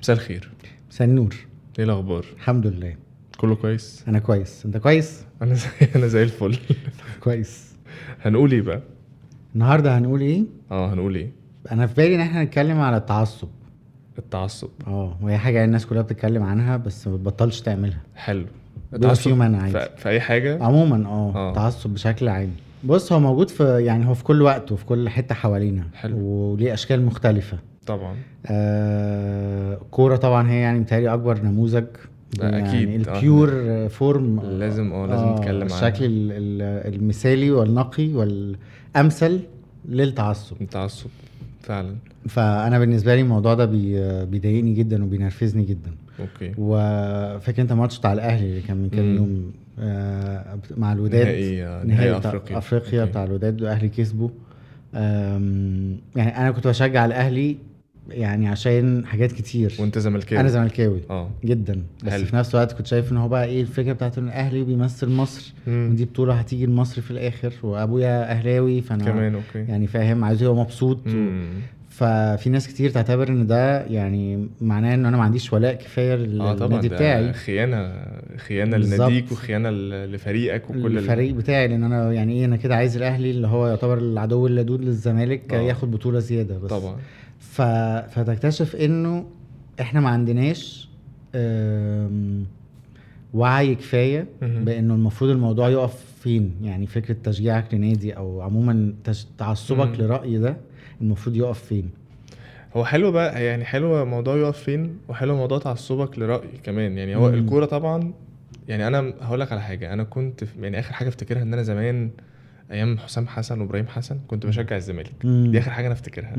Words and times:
مساء 0.00 0.16
الخير. 0.16 0.50
مساء 0.90 1.08
النور. 1.08 1.34
إيه 1.78 1.84
الأخبار؟ 1.84 2.24
الحمد 2.36 2.66
لله. 2.66 2.94
كله 3.38 3.54
كويس؟ 3.54 4.04
أنا 4.08 4.18
كويس. 4.18 4.66
أنت 4.66 4.76
كويس؟ 4.76 5.24
أنا 5.42 5.54
زي 5.54 5.68
أنا 5.96 6.06
زي 6.06 6.22
الفل. 6.22 6.58
كويس. 7.20 7.74
هنقول 8.22 8.52
إيه 8.52 8.62
بقى؟ 8.62 8.80
النهارده 9.54 9.98
هنقول 9.98 10.20
إيه؟ 10.20 10.42
آه 10.70 10.92
هنقول 10.94 11.14
إيه؟ 11.14 11.30
أنا 11.72 11.86
في 11.86 11.94
بالي 11.94 12.14
إن 12.14 12.20
إحنا 12.20 12.44
نتكلم 12.44 12.80
على 12.80 12.96
التعصب. 12.96 13.48
التعصب. 14.18 14.68
آه 14.86 15.16
وهي 15.22 15.38
حاجة 15.38 15.64
الناس 15.64 15.86
كلها 15.86 16.02
بتتكلم 16.02 16.42
عنها 16.42 16.76
بس 16.76 17.08
ما 17.08 17.16
بتبطلش 17.16 17.60
تعملها. 17.60 18.00
حلو. 18.16 18.46
منع 19.26 19.62
عادي. 19.62 19.96
في, 19.96 20.08
أي 20.08 20.20
حاجة؟ 20.20 20.64
عموما 20.64 21.06
آه 21.08 21.32
آه. 21.34 21.48
التعصب 21.50 21.90
بشكل 21.90 22.28
عام. 22.28 22.50
بص 22.84 23.12
هو 23.12 23.20
موجود 23.20 23.48
في 23.50 23.84
يعني 23.84 24.06
هو 24.06 24.14
في 24.14 24.24
كل 24.24 24.42
وقت 24.42 24.72
وفي 24.72 24.84
كل 24.84 25.08
حتة 25.08 25.34
حوالينا. 25.34 25.84
حلو. 25.94 26.16
وليه 26.18 26.74
أشكال 26.74 27.06
مختلفة. 27.06 27.58
طبعا 27.86 28.16
آه 28.46 29.78
كورة 29.90 30.16
طبعا 30.16 30.50
هي 30.50 30.60
يعني 30.60 30.80
متهيألي 30.80 31.14
أكبر 31.14 31.42
نموذج 31.42 31.84
يعني 32.40 32.68
أكيد. 32.68 33.08
آه. 33.08 33.14
ال 33.16 33.22
pure 33.22 33.48
form 33.88 34.40
لازم- 34.58 34.92
آه، 34.92 35.06
لازم 35.06 35.28
نتكلم 35.32 35.62
عنها. 35.62 35.88
الشكل 35.88 36.04
ال- 36.04 36.32
ال- 36.32 36.94
المثالي 36.94 37.50
والنقي 37.50 38.12
والأمثل 38.12 39.40
للتعصب 39.88 40.56
التعصب 40.60 41.10
فعلا 41.62 41.94
فأنا 42.28 42.78
بالنسبة 42.78 43.14
لي 43.14 43.20
الموضوع 43.20 43.54
ده 43.54 43.64
بي 43.64 44.24
بيضايقني 44.26 44.74
جدا 44.74 45.04
وبينرفزني 45.04 45.64
جدا 45.64 45.90
أوكي 46.20 46.52
وفاكر 46.58 47.62
أنت 47.62 47.72
الماتش 47.72 47.98
بتاع 47.98 48.12
الأهلي 48.12 48.46
اللي 48.50 48.60
كان 48.60 48.76
من 48.76 48.88
كام. 48.90 49.16
يوم 49.16 49.52
آه، 49.78 50.58
مع 50.76 50.92
الوداد 50.92 51.26
نهائي 51.26 51.64
آه، 51.66 51.84
نهائي 51.84 52.16
أفريقيا 52.16 52.58
أفريقيا. 52.58 53.04
بتاع 53.04 53.24
الوداد 53.24 53.60
والاهلي 53.62 53.88
كسبوا 53.88 54.28
يعني 56.16 56.36
أنا 56.38 56.50
كنت 56.50 56.66
بشجع 56.66 57.04
الأهلي 57.04 57.56
يعني 58.10 58.48
عشان 58.48 59.06
حاجات 59.06 59.32
كتير. 59.32 59.74
وانت 59.78 59.98
زملكاوي. 59.98 60.40
أنا 60.40 60.48
زملكاوي. 60.48 61.00
آه. 61.10 61.30
جدا. 61.44 61.82
بس 62.04 62.12
حلو. 62.12 62.24
في 62.24 62.36
نفس 62.36 62.54
الوقت 62.54 62.72
كنت 62.72 62.86
شايف 62.86 63.12
إن 63.12 63.16
هو 63.16 63.28
بقى 63.28 63.44
إيه 63.44 63.60
الفكرة 63.62 63.92
بتاعت 63.92 64.18
إن 64.18 64.24
الاهلي 64.26 64.64
بيمثل 64.64 65.08
مصر 65.08 65.52
مم. 65.66 65.88
ودي 65.92 66.04
بطولة 66.04 66.34
هتيجي 66.34 66.66
لمصر 66.66 67.02
في 67.02 67.10
الآخر 67.10 67.52
وأبويا 67.62 68.30
أهلاوي 68.30 68.80
فأنا 68.80 69.04
كمان 69.04 69.34
أوكي. 69.34 69.58
يعني 69.72 69.86
فاهم 69.86 70.24
عايز 70.24 70.42
يبقى 70.42 70.54
مبسوط. 70.54 70.96
و... 71.06 71.10
مم. 71.10 71.48
ففي 71.90 72.50
ناس 72.50 72.68
كتير 72.68 72.90
تعتبر 72.90 73.28
إن 73.28 73.46
ده 73.46 73.86
يعني 73.86 74.48
معناه 74.60 74.94
إن 74.94 75.06
أنا 75.06 75.16
ما 75.16 75.22
عنديش 75.22 75.52
ولاء 75.52 75.74
كفاية 75.74 76.14
طبعا. 76.38 76.56
للنادي 76.68 76.88
ده 76.88 76.96
بتاعي. 76.96 77.32
خيانة 77.32 77.92
خيانة. 78.36 78.76
لناديك 78.76 79.32
وخيانة 79.32 79.70
لفريقك 80.06 80.70
وكل 80.70 80.86
ال- 80.86 80.98
الفريق 80.98 81.34
بتاعي. 81.34 81.68
لأن 81.68 81.84
أنا 81.84 82.12
يعني 82.12 82.32
إيه 82.32 82.44
أنا 82.44 82.56
كده 82.56 82.76
عايز 82.76 82.96
الأهلي 82.96 83.30
اللي 83.30 83.46
هو 83.46 83.66
يعتبر 83.68 83.98
العدو 83.98 84.46
اللدود 84.46 84.80
للزمالك 84.84 85.54
آه. 85.54 85.60
ياخد 85.60 85.90
بطولة 85.90 86.18
زيادة 86.18 86.58
بس. 86.58 86.70
طبعا. 86.70 86.96
ف... 87.60 87.62
فتكتشف 88.18 88.76
إنه 88.76 89.24
إحنا 89.80 90.00
ما 90.00 90.08
عندناش 90.08 90.88
وعي 93.34 93.74
كفاية. 93.74 94.26
بإنه 94.42 94.94
المفروض 94.94 95.30
الموضوع 95.30 95.68
يقف 95.68 96.04
فين 96.22 96.54
يعني 96.62 96.86
فكرة 96.86 97.16
تشجيعك 97.24 97.74
لنادي 97.74 98.16
أو 98.16 98.40
عموما. 98.40 98.94
تعصبك. 99.38 100.00
لرأي 100.00 100.38
ده 100.38 100.56
المفروض 101.00 101.36
يقف 101.36 101.62
فين 101.64 101.90
هو 102.76 102.84
حلو 102.84 103.12
بقى 103.12 103.44
يعني 103.44 103.64
حلو 103.64 104.04
موضوع 104.04 104.36
يقف 104.36 104.58
فين 104.58 104.96
وحلو 105.08 105.36
موضوع 105.36 105.58
تعصبك 105.58 106.18
لرأي 106.18 106.48
كمان 106.62 106.98
يعني 106.98 107.16
هو 107.16 107.28
مم. 107.28 107.34
الكورة 107.34 107.64
طبعا 107.64 108.12
يعني 108.68 108.86
أنا 108.86 109.12
هقول 109.20 109.40
لك 109.40 109.52
على 109.52 109.60
حاجة 109.62 109.92
أنا 109.92 110.04
كنت 110.04 110.44
يعني 110.60 110.78
آخر 110.78 110.92
حاجة 110.92 111.08
أفتكرها 111.08 111.42
إن 111.42 111.52
أنا 111.52 111.62
زمان 111.62 112.10
أيام 112.72 112.98
حسام 112.98 113.26
حسن 113.26 113.60
وإبراهيم 113.60 113.86
حسن 113.86 114.18
كنت 114.28 114.46
بشجع 114.46 114.76
الزمالك. 114.76 115.12
دي 115.24 115.58
آخر 115.58 115.70
حاجة 115.70 115.86
أنا 115.86 115.94
أفتكرها. 115.94 116.32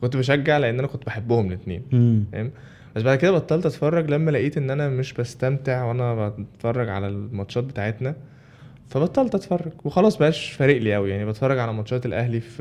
كنت 0.00 0.16
بشجع 0.16 0.58
لأن 0.58 0.78
أنا 0.78 0.88
كنت 0.88 1.06
بحبهم 1.06 1.46
الاثنين. 1.46 1.82
فاهم 2.32 2.50
بس 2.96 3.02
بعد 3.02 3.18
كده 3.18 3.30
بطلت 3.30 3.66
أتفرج 3.66 4.10
لما 4.10 4.30
لقيت 4.30 4.56
إن 4.56 4.70
أنا 4.70 4.88
مش 4.88 5.12
بستمتع 5.12 5.84
وأنا 5.84 6.28
بتفرج 6.28 6.88
على 6.88 7.08
الماتشات 7.08 7.64
بتاعتنا 7.64 8.14
فبطلت 8.88 9.34
أتفرج. 9.34 9.72
وخلاص 9.84 10.16
بقاش 10.16 10.50
فارق 10.52 10.76
لي 10.80 10.94
قوي 10.94 11.10
يعني 11.10 11.24
بتفرج 11.24 11.58
على 11.58 11.72
ماتشات 11.72 12.06
الأهلي 12.06 12.40
في 12.40 12.58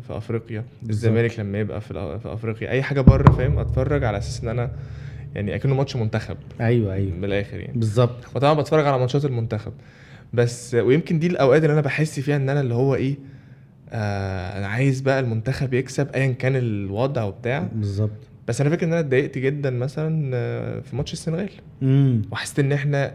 في 0.00 0.16
أفريقيا. 0.16 0.64
الزمالك 0.90 1.40
لما 1.40 1.58
يبقى 1.58 1.80
في, 1.80 2.18
في 2.22 2.32
أفريقيا. 2.32 2.70
أي 2.70 2.82
حاجة 2.82 3.00
بره 3.00 3.32
فاهم؟ 3.32 3.58
أتفرج 3.58 4.04
على 4.04 4.18
أساس 4.18 4.42
إن 4.42 4.48
أنا 4.48 4.70
يعني 5.34 5.54
أكنه 5.54 5.74
ماتش 5.74 5.96
منتخب. 5.96 6.36
أيوه 6.60 6.94
أيوه. 6.94 7.14
من 7.16 7.24
الآخر 7.24 7.60
يعني. 7.60 7.78
بالظبط. 7.78 8.36
وطبعا 8.36 8.54
بتفرج 8.54 8.86
على 8.86 8.98
ماتشات 8.98 9.24
المنتخب. 9.24 9.72
بس 10.34 10.74
ويمكن 10.74 11.18
دي 11.18 11.26
الأوقات 11.26 11.62
اللي 11.62 11.72
أنا 11.72 11.80
بحس 11.80 12.20
فيها 12.20 12.36
إن 12.36 12.48
أنا 12.48 12.60
اللي 12.60 12.74
هو 12.74 12.94
إيه 12.94 13.16
آه 13.90 14.58
أنا 14.58 14.66
عايز 14.66 15.00
بقى 15.00 15.20
المنتخب 15.20 15.74
يكسب 15.74 16.08
ايا 16.14 16.32
كان 16.32 16.56
الوضع 16.56 17.22
وبتاع. 17.24 17.68
بالظبط. 17.74 18.10
بس 18.48 18.60
أنا 18.60 18.70
فاكر 18.70 18.86
إن 18.86 18.92
أنا 18.92 19.00
اتضايقت 19.00 19.38
جدا 19.38 19.70
مثلا 19.70 20.30
آه، 20.34 20.80
في 20.80 20.96
ماتش 20.96 21.12
السنغال. 21.12 21.50
امم 21.82 22.22
وحسيت 22.32 22.58
إن 22.58 22.72
إحنا 22.72 23.14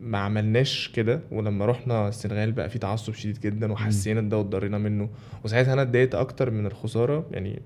ما 0.00 0.18
عملناش 0.18 0.88
كده 0.94 1.20
ولما 1.32 1.66
رحنا 1.66 2.08
السنغال 2.08 2.52
بقى 2.52 2.68
في 2.70 2.78
تعصب 2.78 3.14
شديد 3.14 3.40
جدا 3.40 3.72
وحسينا 3.72 4.20
ده 4.20 4.38
واتضرينا 4.38 4.78
منه. 4.78 5.08
وساعتها 5.44 5.72
أنا 5.72 5.82
اتضايقت 5.82 6.14
أكتر 6.14 6.50
من 6.50 6.66
الخسارة 6.66 7.26
يعني 7.30 7.62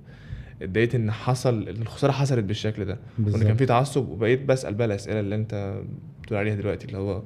اتضايقت 0.62 0.94
إن 0.94 1.10
حصل 1.10 1.68
إن 1.68 1.82
الخسارة 1.82 2.12
حصلت 2.12 2.44
بالشكل 2.44 2.84
ده. 2.84 2.98
وإن 3.26 3.42
كان 3.42 3.56
في 3.56 3.66
تعصب 3.66 4.08
وبقيت 4.08 4.44
بسأل 4.44 4.74
بقى 4.74 4.86
الأسئلة 4.86 5.20
اللي 5.20 5.34
أنت 5.34 5.80
بتقول 6.22 6.38
عليها 6.38 6.54
دلوقتي 6.54 6.86
اللي 6.86 6.98
هو 6.98 7.22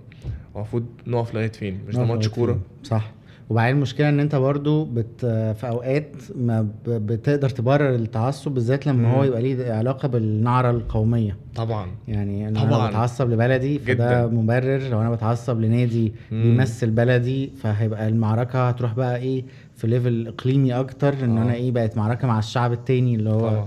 المفروض 0.56 0.84
نقف 1.06 1.34
لغايه 1.34 1.52
فين 1.52 1.78
مش 1.88 1.94
ده 1.96 2.04
ماتش 2.04 2.28
كورة. 2.28 2.58
صح 2.84 3.10
وبعدين 3.50 3.76
المشكلة 3.76 4.08
إن 4.08 4.20
أنت 4.20 4.34
برضو 4.34 4.84
بت 4.84 5.20
في 5.60 5.68
أوقات 5.68 6.08
ما 6.34 6.68
بتقدر 6.86 7.48
تبرر 7.48 7.94
التعصب 7.94 8.50
بالذات 8.50 8.86
لما 8.86 9.08
مم. 9.08 9.14
هو 9.14 9.24
يبقى 9.24 9.42
ليه 9.42 9.72
علاقة 9.72 10.08
بالنعرة 10.08 10.70
القومية 10.70 11.36
طبعا 11.54 11.86
يعني 12.08 12.48
إن 12.48 12.54
طبعاً. 12.54 12.66
أنا 12.80 12.88
بتعصب 12.88 13.30
لبلدي 13.30 13.78
فده 13.78 13.94
جداً. 13.94 14.26
مبرر 14.26 14.78
لو 14.88 15.00
أنا 15.00 15.10
بتعصب 15.10 15.60
لنادي 15.60 16.12
مم. 16.32 16.42
بيمثل 16.42 16.90
بلدي 16.90 17.50
فهيبقى 17.62 18.08
المعركة 18.08 18.68
هتروح 18.68 18.94
بقى 18.94 19.16
إيه 19.16 19.44
في 19.76 19.86
ليفل 19.86 20.26
إقليمي 20.28 20.72
أكتر 20.74 21.14
إن 21.24 21.38
آه. 21.38 21.42
أنا 21.42 21.54
إيه 21.54 21.70
بقت 21.70 21.96
معركة 21.96 22.28
مع 22.28 22.38
الشعب 22.38 22.72
التاني 22.72 23.14
اللي 23.14 23.30
هو 23.30 23.40
طبعا 23.50 23.66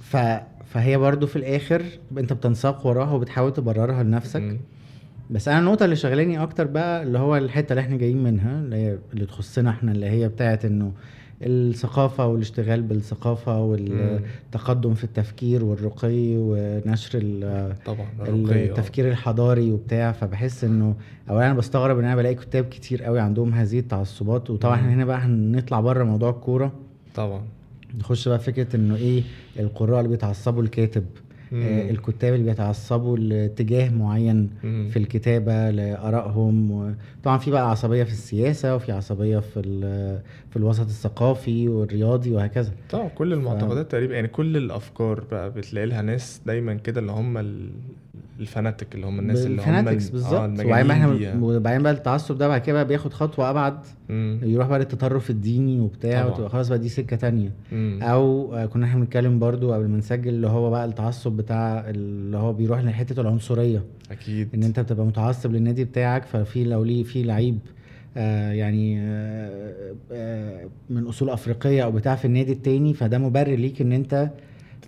ف 0.00 0.16
فهي 0.68 0.96
برضو 0.98 1.26
في 1.26 1.36
الآخر 1.36 1.82
أنت 2.18 2.32
بتنساق 2.32 2.86
وراها 2.86 3.12
وبتحاول 3.12 3.52
تبررها 3.52 4.02
لنفسك 4.02 4.40
مم. 4.40 4.58
بس 5.30 5.48
أنا 5.48 5.58
النقطة 5.58 5.84
اللي 5.84 5.96
شغلاني 5.96 6.42
أكتر 6.42 6.66
بقى 6.66 7.02
اللي 7.02 7.18
هو 7.18 7.36
الحتة 7.36 7.72
اللي 7.72 7.80
إحنا 7.80 7.96
جايين 7.96 8.22
منها 8.22 8.60
اللي 8.60 8.76
هي 8.76 8.98
اللي 9.12 9.26
تخصنا 9.26 9.70
إحنا 9.70 9.92
اللي 9.92 10.06
هي 10.06 10.28
بتاعت 10.28 10.64
إنه 10.64 10.92
الثقافة 11.42 12.26
والاشتغال 12.26 12.82
بالثقافة 12.82 13.60
والتقدم 13.62 14.94
في 14.94 15.04
التفكير 15.04 15.64
والرقي 15.64 16.34
ونشر 16.36 17.18
ال- 17.22 17.74
طبعا 17.86 18.06
آه. 18.20 18.24
التفكير 18.28 19.08
الحضاري 19.08 19.72
وبتاع 19.72 20.12
فبحس 20.12 20.64
إنه 20.64 20.94
اولا 21.30 21.46
أنا 21.46 21.54
بستغرب 21.54 21.98
إن 21.98 22.04
أنا 22.04 22.16
بلاقي 22.16 22.34
كتاب 22.34 22.64
كتير 22.64 23.02
قوي 23.02 23.20
عندهم 23.20 23.54
هذه 23.54 23.78
التعصبات 23.78 24.50
وطبعا. 24.50 24.74
إحنا 24.74 24.94
هنا 24.94 25.04
بقى 25.04 25.18
هنطلع 25.18 25.80
بره 25.80 26.04
موضوع 26.04 26.30
الكورة 26.30 26.72
طبعا 27.14 27.42
نخش 27.94 28.28
بقى 28.28 28.38
فكرة 28.38 28.76
إنه 28.76 28.96
إيه 28.96 29.22
القراء 29.58 29.98
اللي 29.98 30.08
بيتعصبوا 30.08 30.62
الكاتب. 30.62 31.04
آه 31.52 31.90
الكتاب 31.90 32.34
اللي 32.34 32.44
بيتعصبوا 32.50 33.16
لاتجاه 33.18 33.90
معين 33.90 34.50
مم. 34.64 34.88
في 34.90 34.98
الكتابة 34.98 35.70
لآرائهم 35.70 36.70
وطبعا 36.70 37.38
في 37.38 37.50
بقى 37.50 37.70
عصبية 37.70 38.04
في 38.04 38.10
السياسة 38.12 38.74
وفي 38.76 38.92
عصبية 38.92 39.38
في 39.38 39.60
ال- 39.60 40.20
في 40.50 40.56
الوسط 40.56 40.84
الثقافي 40.86 41.68
والرياضي 41.68 42.30
وهكذا 42.30 42.72
طبعا 42.90 43.08
كل 43.08 43.32
المعتقدات 43.32 43.90
تقريبا 43.92 44.14
يعني 44.14 44.28
كل 44.28 44.56
الأفكار 44.56 45.22
بقى 45.30 45.50
بتلاقي 45.50 45.86
لها 45.86 46.02
ناس 46.02 46.40
دايما 46.46 46.74
كده 46.74 47.00
اللي 47.00 47.12
هم 47.12 47.38
ال- 47.38 47.70
الفاناتيك 48.40 48.94
اللي 48.94 49.06
هم 49.06 49.18
الناس 49.18 49.46
اللي 49.46 49.62
هم 49.62 49.84
بالظبط 49.84 50.32
آه 50.32 50.44
وبعدين 50.66 50.90
إحنا. 50.90 51.38
وبعدين 51.42 51.82
بقى 51.82 51.92
التعصب 51.92 52.38
ده 52.38 52.48
بعد 52.48 52.60
كده 52.60 52.72
بقى 52.72 52.84
بياخد 52.86 53.12
خطوة 53.12 53.50
أبعد 53.50 53.78
مم. 54.08 54.40
يروح 54.42 54.68
بقى 54.68 54.78
للتطرف 54.78 55.30
الديني 55.30 55.80
وبتاع 55.80 56.22
طبعا. 56.22 56.34
وتبقى 56.34 56.50
خلاص 56.50 56.68
بقى 56.68 56.78
دي 56.78 56.88
سكة 56.88 57.16
تانية 57.16 57.50
مم. 57.72 57.98
أو 58.02 58.54
آه، 58.54 58.66
كنا 58.66 58.86
إحنا 58.86 59.00
بنتكلم 59.00 59.38
برضو 59.38 59.72
قبل 59.72 59.88
ما 59.88 59.98
نسجل 59.98 60.28
اللي 60.28 60.46
هو 60.46 60.70
بقى 60.70 60.84
التعصب 60.84 61.32
بتاع 61.38 61.84
اللي 61.90 62.36
هو 62.36 62.52
بيروح 62.52 62.80
لحتة 62.80 63.20
العنصرية. 63.20 63.84
أكيد. 64.10 64.48
إن 64.54 64.62
أنت 64.62 64.80
بتبقى 64.80 65.06
متعصب 65.06 65.52
للنادي 65.52 65.84
بتاعك 65.84 66.24
ففي 66.24 66.64
لو 66.64 66.84
ليه 66.84 67.02
في 67.02 67.22
لعيب 67.22 67.58
آه 68.16 68.52
يعني 68.52 69.00
آه 69.00 69.94
آه 70.12 70.68
من 70.90 71.06
أصول 71.06 71.30
أفريقية 71.30 71.84
أو 71.84 71.90
بتاع 71.92 72.14
في 72.14 72.24
النادي 72.24 72.52
التاني 72.52 72.94
فده 72.94 73.18
مبرر 73.18 73.54
ليك 73.54 73.80
إن 73.80 73.92
أنت 73.92 74.30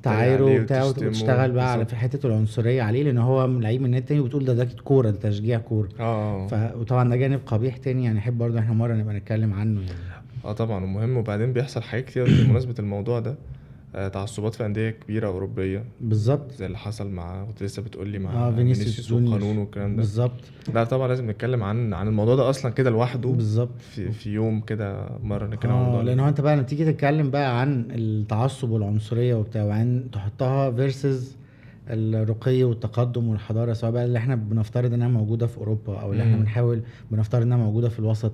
تعايره 0.03 0.45
وبتاع. 0.61 0.85
وتشتغل 0.85 1.51
بقى 1.53 1.73
على. 1.73 1.85
في 1.87 1.97
حتة 1.97 2.27
العنصرية 2.27 2.83
عليه 2.83 3.03
لأن 3.03 3.19
هو 3.19 3.47
لعيب 3.47 3.81
من 3.81 3.87
النادي 3.87 4.03
التاني 4.05 4.21
وبتقول 4.21 4.45
ده 4.45 4.53
ده 4.55 4.65
كورة 4.85 5.11
ده 5.11 5.17
تشجيع 5.19 5.59
كورة. 5.59 5.89
آه 6.01 6.47
ف... 6.47 6.55
وطبعا 6.77 7.09
ده 7.09 7.17
جانب 7.17 7.41
قبيح 7.47 7.77
تاني 7.77 8.05
يعني 8.05 8.19
احب 8.19 8.39
برضه 8.39 8.59
إحنا 8.59 8.75
مرة 8.75 8.95
نبقى 8.95 9.15
نتكلم 9.15 9.53
عنه 9.55 9.81
يعني. 9.81 9.93
آه 10.45 10.53
طبعا 10.53 10.85
ومهم 10.85 11.17
وبعدين 11.17 11.53
بيحصل 11.53 11.83
حاجات 11.83 12.05
كتير 12.05 12.25
بمناسبة 12.45 12.75
الموضوع 12.79 13.21
ده. 13.21 13.35
آه، 13.95 14.09
تعصبات 14.09 14.55
في 14.55 14.67
أندية 14.67 14.91
كبيرة 14.91 15.27
أوروبية. 15.29 15.85
بالظبط. 16.01 16.53
زي 16.53 16.67
اللي 16.67 16.79
حصل 16.79 17.11
مع 17.11 17.45
كنت 17.45 17.63
لسه 17.63 17.83
بتقول 17.83 18.09
لي 18.09 18.19
مع 18.19 18.33
آه 18.33 18.51
فينيسيوس 18.55 19.13
والقانون 19.13 19.59
والكلام 19.59 19.91
ده. 19.91 19.97
بالظبط. 19.97 20.41
لا 20.75 20.85
طبعا 20.85 21.09
لازم 21.09 21.31
نتكلم 21.31 21.63
عن 21.63 21.95
عن 21.95 22.09
الموضوع 22.09 22.35
ده 22.37 22.51
أصلا 22.51 22.73
كده 22.73 22.91
لوحده. 22.91 23.29
بالظبط. 23.29 23.81
في, 23.81 24.13
في 24.13 24.31
يوم 24.31 24.61
كده 24.61 25.09
مرة 25.23 25.47
نتكلم 25.47 25.73
عن 25.73 25.79
آه 25.79 25.83
الموضوع 25.83 26.03
لأن 26.03 26.21
هو 26.21 26.29
أنت 26.29 26.41
بقى 26.41 26.55
لما 26.55 26.63
تيجي 26.65 26.93
تتكلم 26.93 27.31
بقى 27.31 27.61
عن 27.61 27.87
التعصب 27.91 28.71
والعنصرية 28.71 29.35
وبتاع 29.35 29.65
وعن 29.65 30.05
تحطها 30.13 30.71
فيرسز 30.71 31.37
الرقي 31.89 32.65
والتقدم 32.65 33.29
والحضارة 33.29 33.73
سواء 33.73 33.93
بقى 33.93 34.05
اللي 34.05 34.19
إحنا 34.19 34.35
بنفترض 34.35 34.93
إنها 34.93 35.09
موجودة 35.09 35.47
في 35.47 35.59
أوروبا 35.59 36.01
أو 36.01 36.13
اللي 36.13 36.23
إحنا. 36.23 36.37
بنحاول 36.37 36.83
بنفترض 37.11 37.43
إنها 37.43 37.57
موجودة 37.57 37.89
في 37.89 37.99
الوسط 37.99 38.33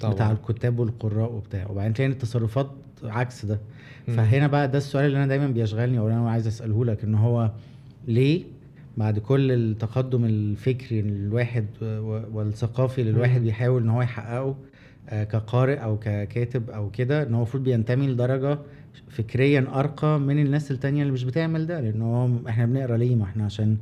طبعا. 0.00 0.14
بتاع 0.14 0.30
الكتاب 0.32 0.78
والقراء 0.78 1.32
وبتاع. 1.32 1.66
وبعدين 1.70 1.94
تلاقي 1.94 2.10
التصرفات 2.10 2.70
عكس 3.04 3.44
ده. 3.46 3.58
فهنا 4.06 4.46
بقى 4.46 4.68
ده 4.68 4.78
السؤال 4.78 5.06
اللي 5.06 5.16
أنا 5.16 5.26
دايما 5.26 5.46
بيشغلني 5.46 5.98
أو 5.98 6.08
أنا 6.08 6.30
عايز 6.30 6.46
أسأله 6.46 6.84
لك 6.84 7.04
إن 7.04 7.14
هو 7.14 7.50
ليه 8.08 8.42
بعد 8.96 9.18
كل 9.18 9.52
التقدم 9.52 10.24
الفكري 10.24 11.00
الواحد 11.00 11.66
والثقافي 12.32 13.00
اللي 13.00 13.10
الواحد. 13.10 13.40
بيحاول 13.40 13.82
إن 13.82 13.88
هو 13.88 14.02
يحققه 14.02 14.56
آه، 15.08 15.24
كقارئ 15.24 15.74
أو 15.76 15.98
ككاتب 15.98 16.70
أو 16.70 16.90
كده 16.90 17.22
إن 17.22 17.34
هو 17.34 17.36
المفروض 17.36 17.64
بينتمي 17.64 18.06
لدرجة 18.06 18.58
فكريا 19.08 19.66
أرقى 19.74 20.20
من 20.20 20.38
الناس 20.38 20.70
التانية 20.70 21.02
اللي 21.02 21.12
مش 21.12 21.24
بتعمل 21.24 21.66
ده 21.66 21.80
لأن 21.80 22.02
هو 22.02 22.28
إحنا 22.48 22.66
بنقرأ 22.66 22.96
ليه 22.96 23.14
ما 23.16 23.24
إحنا 23.24 23.44
عشان. 23.44 23.76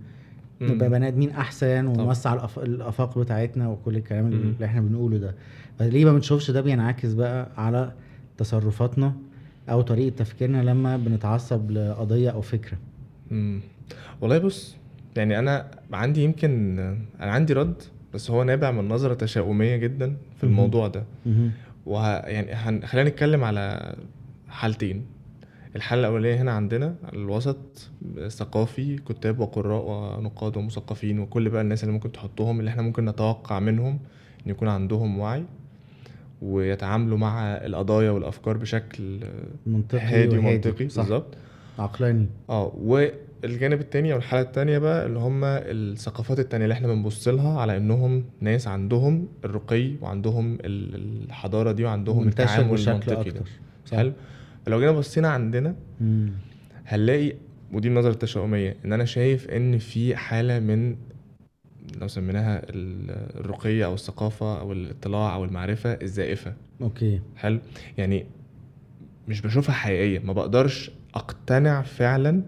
نبقى 0.60 0.90
بني 0.90 1.08
آدمين 1.08 1.30
أحسن. 1.30 1.86
ونوسع 1.86 2.34
الأف... 2.34 2.58
الآفاق 2.58 3.18
بتاعتنا 3.18 3.68
وكل 3.68 3.96
الكلام. 3.96 4.26
اللي 4.26 4.64
إحنا 4.66 4.80
بنقوله 4.80 5.18
ده 5.18 5.34
فليه 5.78 6.04
ما 6.04 6.12
بنشوفش 6.12 6.50
ده 6.50 6.60
بينعكس 6.60 7.12
بقى 7.12 7.48
على 7.56 7.92
تصرفاتنا 8.38 9.12
أو 9.70 9.80
طريقة 9.82 10.14
تفكيرنا 10.16 10.62
لما 10.62 10.96
بنتعصب 10.96 11.70
لقضية 11.70 12.30
أو 12.30 12.40
فكرة 12.40 12.78
مم. 13.30 13.60
والله 14.20 14.38
بص 14.38 14.76
يعني 15.16 15.38
أنا 15.38 15.70
عندي 15.92 16.24
يمكن 16.24 16.78
أنا 17.20 17.30
عندي 17.32 17.52
رد 17.52 17.82
بس 18.14 18.30
هو 18.30 18.42
نابع 18.44 18.70
من 18.70 18.88
نظرة 18.88 19.14
تشاؤمية 19.14 19.76
جدا 19.76 20.16
في 20.40 20.46
مهم. 20.46 20.54
الموضوع 20.54 20.88
ده 20.88 21.04
مهم. 21.26 21.50
وه... 21.86 22.06
يعني 22.16 22.52
هن... 22.52 22.86
خلينا 22.86 23.08
نتكلم 23.10 23.44
على 23.44 23.94
حالتين 24.48 25.04
الحالة 25.76 26.00
الأولانية 26.00 26.42
هنا 26.42 26.52
عندنا 26.52 26.94
الوسط 27.12 27.90
ثقافي 28.28 28.96
كتاب 28.96 29.40
وقراء 29.40 29.84
ونقاد 30.18 30.56
ومثقفين 30.56 31.18
وكل 31.18 31.48
بقى 31.50 31.62
الناس 31.62 31.82
اللي 31.84 31.92
ممكن 31.94 32.12
تحطهم 32.12 32.60
اللي 32.60 32.70
إحنا 32.70 32.82
ممكن 32.82 33.04
نتوقع 33.04 33.58
منهم 33.60 33.98
إن 34.46 34.50
يكون 34.50 34.68
عندهم 34.68 35.18
وعي 35.18 35.44
ويتعاملوا 36.42 37.18
مع 37.18 37.42
القضايا 37.56 38.10
والأفكار 38.10 38.56
بشكل 38.56 39.20
منطقي 39.66 40.00
هادي. 40.00 40.38
ومنطقي. 40.38 40.84
بالظبط 40.84 41.34
عقلاني 41.78 42.26
آه 42.50 42.72
والجانب 42.76 43.80
التاني 43.80 44.12
أو 44.12 44.18
الحالة 44.18 44.42
التانية 44.42 44.78
بقى 44.78 45.06
اللي 45.06 45.18
هم 45.18 45.40
الثقافات 45.44 46.38
التانية 46.38 46.64
اللي 46.64 46.72
إحنا 46.72 46.88
بنبص 46.88 47.28
لها 47.28 47.60
على 47.60 47.76
إنهم 47.76 48.24
ناس 48.40 48.68
عندهم 48.68 49.28
الرقي 49.44 49.92
وعندهم 50.02 50.54
ال- 50.64 51.24
الحضارة 51.24 51.72
دي 51.72 51.84
وعندهم 51.84 52.28
التعامل 52.28 52.68
بشكل 52.72 52.90
المنطقي 52.90 53.30
ده. 53.30 53.40
حلو 53.92 54.12
فلو 54.66 54.80
جينا 54.80 54.92
بصينا 54.92 55.28
عندنا 55.28 55.74
مم. 56.00 56.30
هنلاقي 56.86 57.32
ودي 57.72 57.88
النظرة 57.88 58.10
التشاؤمية 58.10 58.76
إن 58.84 58.92
أنا 58.92 59.04
شايف 59.04 59.48
إن 59.50 59.78
في 59.78 60.16
حالة 60.16 60.58
من 60.60 60.96
لو 62.00 62.08
سميناها 62.08 62.62
ال- 62.70 63.40
الرقي 63.40 63.84
أو 63.84 63.94
الثقافة 63.94 64.60
أو 64.60 64.72
الاطلاع 64.72 65.34
أو 65.34 65.44
المعرفة 65.44 65.92
الزائفة. 65.92 66.54
أوكي. 66.82 67.20
حلو؟ 67.36 67.58
يعني 67.98 68.26
مش 69.28 69.40
بشوفها 69.40 69.74
حقيقية. 69.74 70.18
ما 70.18 70.32
بقدرش 70.32 70.90
أقتنع 71.14 71.82
فعلا 71.82 72.42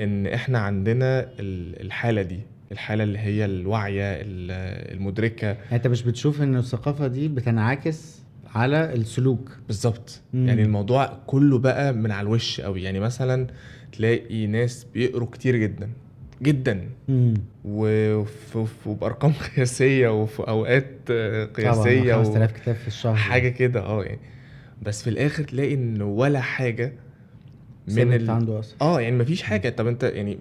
إن 0.00 0.26
إحنا 0.26 0.58
عندنا 0.58 1.20
ال- 1.20 1.80
الحالة 1.86 2.22
دي 2.22 2.40
الحالة 2.72 3.04
اللي 3.04 3.18
هي 3.18 3.44
الواعية 3.44 4.12
ال- 4.12 4.94
المدركة. 4.96 5.46
يعني 5.46 5.72
أنت 5.72 5.86
مش 5.86 6.02
بتشوف 6.02 6.42
إن 6.42 6.56
الثقافة 6.56 7.06
دي 7.06 7.28
بتنعكس 7.28 8.20
على 8.54 8.94
السلوك؟ 8.94 9.56
بالظبط. 9.66 10.20
يعني 10.34 10.62
الموضوع 10.62 11.18
كله 11.26 11.58
بقى 11.58 11.92
من 11.92 12.10
على 12.10 12.26
الوش 12.26 12.60
قوي 12.60 12.82
يعني 12.82 13.00
مثلا 13.00 13.46
تلاقي 13.92 14.46
ناس 14.46 14.84
بيقروا 14.94 15.28
كتير 15.28 15.56
جدا. 15.56 15.88
جدا. 16.42 16.88
وبأرقام 17.64 19.32
قياسية 19.56 20.08
وفي 20.22 20.40
أوقات 20.48 20.86
آه، 21.10 21.44
قياسية 21.44 22.12
طبعا 22.12 22.20
و- 22.22 22.24
5000 22.24 22.52
كتاب 22.52 22.74
في 22.74 22.86
الشهر. 22.88 23.14
حاجة 23.14 23.48
كده 23.48 23.80
آه 23.80 24.04
يعني. 24.04 24.20
بس 24.82 25.02
في 25.02 25.10
الآخر 25.10 25.44
تلاقي 25.44 25.74
إن 25.74 26.02
ولا 26.02 26.40
حاجة 26.40 26.92
من 27.88 28.12
ال... 28.12 28.30
عنده 28.30 28.58
أصلا. 28.58 28.76
آه 28.82 29.00
يعني 29.00 29.16
مفيش 29.18 29.42
حاجة. 29.42 29.68
طب 29.68 29.86
أنت 29.86 30.02
يعني 30.02 30.38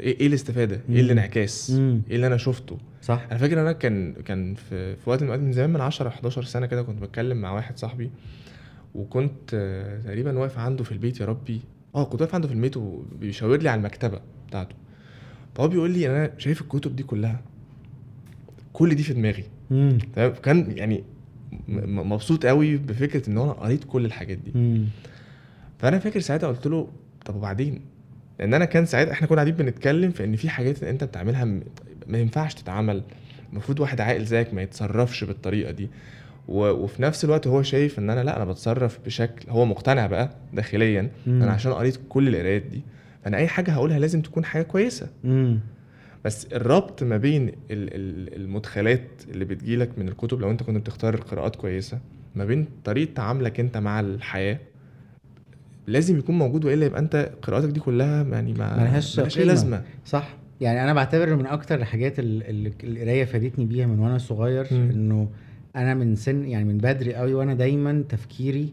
إيه 0.00 0.20
إيه 0.20 0.26
الاستفادة؟ 0.26 0.80
مم. 0.88 0.94
إيه 0.94 1.00
الانعكاس. 1.02 1.70
إيه 1.70 2.16
اللي 2.16 2.26
أنا 2.26 2.36
شفته؟ 2.36 2.78
صح. 3.02 3.26
أنا 3.30 3.38
فاكر 3.38 3.60
أنا 3.60 3.72
كان 3.72 4.12
كان 4.12 4.54
في, 4.54 4.96
في 4.96 5.10
وقت 5.10 5.22
من 5.22 5.40
من 5.40 5.52
زمان 5.52 5.70
من 5.72 5.80
10 5.80 6.08
11 6.08 6.42
سنة 6.44 6.66
كده 6.66 6.82
كنت 6.82 7.02
بتكلم 7.02 7.36
مع 7.40 7.52
واحد 7.52 7.78
صاحبي 7.78 8.10
وكنت 8.94 9.50
آه، 9.54 10.00
تقريبا 10.00 10.38
واقف 10.38 10.58
عنده 10.58 10.84
في 10.84 10.92
البيت 10.92 11.20
يا 11.20 11.26
ربي. 11.26 11.60
آه 11.94 12.04
كنت 12.04 12.20
واقف 12.20 12.34
عنده 12.34 12.48
في 12.48 12.54
البيت 12.54 12.76
وبيشاور 12.76 13.56
لي 13.58 13.68
على 13.68 13.78
المكتبة 13.78 14.20
بتاعته. 14.48 14.74
فهو 15.58 15.68
بيقول 15.68 15.90
لي 15.90 16.06
أنا 16.10 16.30
شايف 16.38 16.60
الكتب 16.60 16.96
دي 16.96 17.02
كلها. 17.02 17.40
كل 18.72 18.94
دي 18.94 19.02
في 19.02 19.12
دماغي. 19.12 19.44
تمام؟ 20.14 20.32
كان 20.42 20.72
يعني 20.76 21.04
مبسوط 21.68 22.46
قوي 22.46 22.76
بفكرة 22.76 23.30
إن 23.30 23.38
أنا 23.38 23.52
قريت 23.52 23.84
كل 23.84 24.04
الحاجات 24.04 24.38
دي. 24.38 24.52
مم. 24.54 24.84
فأنا 25.78 25.98
فاكر 25.98 26.20
ساعتها 26.20 26.46
قلت 26.48 26.66
له 26.66 26.88
طب 27.24 27.36
وبعدين؟ 27.36 27.80
لأن 28.38 28.54
أنا 28.54 28.64
كان 28.64 28.86
ساعتها 28.86 29.12
إحنا 29.12 29.26
كنا 29.26 29.36
قاعدين 29.36 29.54
بنتكلم 29.54 30.10
في 30.10 30.24
إن 30.24 30.36
في 30.36 30.48
حاجات 30.48 30.82
أنت 30.82 31.04
بتعملها 31.04 31.44
ما 32.06 32.18
ينفعش 32.18 32.54
تتعمل. 32.54 33.02
المفروض 33.52 33.80
واحد 33.80 34.00
عاقل 34.00 34.24
زيك 34.24 34.54
ما 34.54 34.62
يتصرفش 34.62 35.24
بالطريقة 35.24 35.70
دي. 35.70 35.88
و... 36.48 36.70
وفي 36.70 37.02
نفس 37.02 37.24
الوقت 37.24 37.46
هو 37.46 37.62
شايف 37.62 37.98
إن 37.98 38.10
أنا 38.10 38.24
لا 38.24 38.36
أنا 38.36 38.44
بتصرف 38.44 38.98
بشكل 39.06 39.50
هو 39.50 39.64
مقتنع 39.64 40.06
بقى 40.06 40.30
داخليا 40.52 41.10
مم. 41.26 41.42
أنا 41.42 41.52
عشان 41.52 41.72
قريت 41.72 41.98
كل 42.08 42.28
القرايات 42.28 42.62
دي. 42.62 42.82
فانا 43.24 43.36
أي 43.36 43.48
حاجة 43.48 43.70
هقولها 43.70 43.98
لازم 43.98 44.20
تكون 44.22 44.44
حاجة 44.44 44.62
كويسة 44.62 45.08
مم. 45.24 45.60
بس 46.24 46.46
الربط 46.52 47.02
ما 47.02 47.16
بين 47.16 47.48
ال- 47.48 47.54
ال- 47.70 48.34
المدخلات 48.36 49.08
اللي 49.30 49.44
بتجيلك 49.44 49.98
من 49.98 50.08
الكتب 50.08 50.40
لو 50.40 50.50
أنت 50.50 50.62
كنت 50.62 50.76
بتختار 50.76 51.16
قراءات 51.16 51.56
كويسة 51.56 51.98
ما 52.34 52.44
بين 52.44 52.66
طريقة 52.84 53.12
تعاملك 53.14 53.60
أنت 53.60 53.76
مع 53.76 54.00
الحياة 54.00 54.58
لازم 55.86 56.18
يكون 56.18 56.38
موجود 56.38 56.64
وإلا 56.64 56.86
يبقى 56.86 57.00
أنت 57.00 57.30
قراءاتك 57.42 57.68
دي 57.68 57.80
كلها 57.80 58.22
يعني 58.22 58.52
ما 58.52 58.76
ملهاش 58.80 59.38
أي. 59.38 59.44
لازمة 59.44 59.82
صح 60.04 60.36
يعني 60.60 60.82
أنا 60.84 60.92
بعتبر 60.94 61.36
من 61.36 61.46
أكتر 61.46 61.74
الحاجات 61.74 62.18
ال- 62.18 62.42
اللي 62.42 62.72
القراية 62.84 63.24
فادتني 63.24 63.64
بيها 63.64 63.86
من 63.86 63.98
وأنا 63.98 64.18
صغير. 64.18 64.66
إنه 64.72 65.28
أنا 65.76 65.94
من 65.94 66.16
سن 66.16 66.44
يعني 66.44 66.64
من 66.64 66.78
بدري 66.78 67.14
قوي 67.14 67.34
وأنا 67.34 67.54
دايما 67.54 68.04
تفكيري 68.08 68.72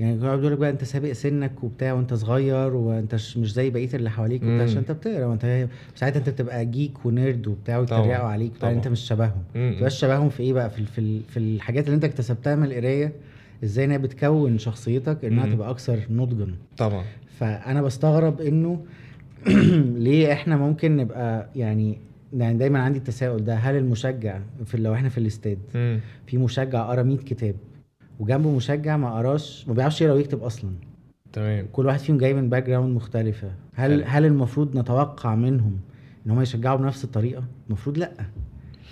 يعني 0.00 0.16
كانوا 0.18 0.36
بيقولوا 0.36 0.50
لك 0.50 0.58
بقى 0.58 0.70
أنت 0.70 0.84
سابق 0.84 1.12
سنك 1.12 1.64
وبتاع 1.64 1.92
وأنت 1.92 2.14
صغير 2.14 2.74
وأنت 2.74 3.14
مش 3.14 3.52
زي 3.52 3.70
بقية 3.70 3.88
اللي 3.94 4.10
حواليك 4.10 4.42
وبتاع. 4.42 4.62
عشان 4.62 4.78
أنت 4.78 4.92
بتقرأ 4.92 5.26
وأنت 5.26 5.68
ساعتها 5.94 6.18
أنت 6.18 6.28
بتبقى 6.30 6.66
جيك 6.66 7.06
ونيرد 7.06 7.46
وبتاع. 7.46 7.78
ويتريقوا 7.78 8.14
عليك 8.28 8.52
وبتاع. 8.52 8.70
أنت 8.70 8.88
مش 8.88 9.00
شبههم. 9.00 9.42
ما 9.54 9.72
تبقاش 9.76 9.98
شبههم 9.98 10.28
في 10.28 10.42
إيه 10.42 10.52
بقى 10.52 10.70
في 10.70 10.84
في 10.84 11.20
في 11.20 11.36
الحاجات 11.36 11.84
اللي 11.84 11.94
أنت 11.94 12.04
اكتسبتها 12.04 12.54
من 12.56 12.64
القراية 12.64 13.12
إزاي 13.64 13.84
إنها 13.84 13.96
بتكون 13.96 14.58
شخصيتك 14.58 15.24
إنها 15.24 15.46
مم. 15.46 15.52
تبقى 15.52 15.70
أكثر 15.70 16.00
نضجا 16.10 16.54
طبعا 16.76 17.04
فأنا 17.38 17.82
بستغرب 17.82 18.40
إنه 18.40 18.84
ليه 20.06 20.32
إحنا 20.32 20.56
ممكن 20.56 20.96
نبقى 20.96 21.48
يعني 21.56 21.98
يعني 22.36 22.58
دايما 22.58 22.78
عندي 22.78 22.98
التساؤل 22.98 23.44
ده 23.44 23.54
هل 23.54 23.76
المشجع 23.76 24.40
في 24.64 24.76
لو 24.76 24.94
إحنا 24.94 25.08
في 25.08 25.18
الاستاد. 25.18 25.58
في 26.26 26.38
مشجع 26.38 26.82
قرأ 26.90 27.02
100 27.02 27.16
كتاب 27.16 27.54
وجنبه 28.20 28.50
مشجع 28.50 28.96
ما 28.96 29.14
قراش 29.14 29.68
ما 29.68 29.74
بيعرفش 29.74 30.00
يقرا 30.02 30.14
ويكتب 30.14 30.42
أصلا. 30.42 30.70
تمام. 31.32 31.66
كل 31.72 31.86
واحد 31.86 31.98
فيهم 31.98 32.18
جاي 32.18 32.34
من 32.34 32.48
background 32.48 32.96
مختلفة. 32.96 33.48
هل 33.74 33.90
حلو. 33.92 34.04
هل 34.06 34.24
المفروض 34.24 34.76
نتوقع 34.78 35.34
منهم 35.34 35.78
إن 36.26 36.30
هم 36.30 36.40
يشجعوا 36.42 36.76
بنفس 36.78 37.04
الطريقة؟ 37.04 37.44
المفروض 37.68 37.98
لأ. 37.98 38.12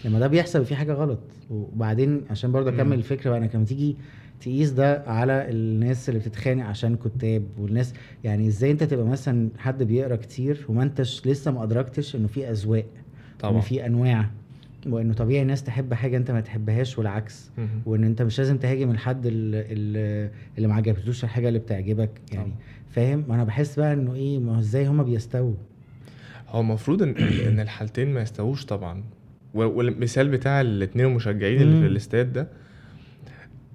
لما 0.05 0.19
ده 0.19 0.27
بيحصل 0.27 0.65
في 0.65 0.75
حاجة 0.77 0.93
غلط. 0.93 1.19
وبعدين 1.51 2.23
عشان 2.31 2.53
برضه. 2.53 2.71
أكمل 2.71 2.99
الفكرة 2.99 3.31
بقى 3.31 3.39
انك 3.39 3.55
لما 3.55 3.65
تيجي 3.65 3.97
تقيس 4.41 4.71
ده 4.71 5.03
على 5.07 5.51
الناس 5.51 6.09
اللي 6.09 6.21
بتتخانق 6.21 6.65
عشان 6.67 6.97
كتاب 6.97 7.43
والناس 7.59 7.95
يعني 8.25 8.47
إزاي 8.49 8.71
أنت 8.71 8.83
تبقى 8.85 9.07
مثلا 9.07 9.49
حد 9.59 9.83
بيقرأ 9.83 10.17
كتير 10.17 10.67
وما 10.69 10.83
أنتش 10.83 11.27
لسه 11.27 11.51
ما 11.51 11.63
أدركتش 11.63 12.17
إنه 12.17 12.27
في 12.29 12.51
أذواق 12.51 12.87
طبعا. 13.41 13.61
في 13.61 13.87
أنواع. 13.87 14.31
وإنه 14.87 15.15
طبيعي 15.15 15.43
الناس 15.43 15.63
تحب 15.65 15.95
حاجة 15.95 16.17
أنت 16.17 16.31
ما 16.31 16.41
تحبهاش 16.41 16.99
والعكس. 16.99 17.51
وإن 17.87 18.05
أنت 18.05 18.23
مش 18.23 18.39
لازم 18.39 18.59
تهاجم 18.59 18.91
الحد 18.91 19.27
اللي, 19.27 19.61
اللي- 20.57 20.67
ما 20.69 20.75
عجبتوش 20.75 21.25
الحاجة 21.25 21.49
اللي 21.49 21.59
بتعجبك 21.59 22.11
يعني. 22.33 22.53
فاهم 22.91 23.33
أنا 23.33 23.45
بحس 23.45 23.79
بقى 23.79 23.93
إنه 23.93 24.15
إيه 24.15 24.39
ما 24.39 24.55
هو 24.57 24.59
إزاي 24.59 24.87
هما 24.87 25.03
بيستووا 25.03 25.55
هو 26.49 26.61
المفروض 26.61 27.03
ان 27.03 27.15
إن 27.49 27.61
الحالتين 27.61 28.15
ما 28.15 28.23
يستووش 28.23 28.65
طبعا 28.67 29.05
والمثال 29.55 30.29
بتاع 30.29 30.61
الاثنين 30.61 31.07
المشجعين 31.07 31.63
اللي. 31.63 31.81
في 31.81 31.87
الاستاد 31.87 32.33
ده 32.33 32.49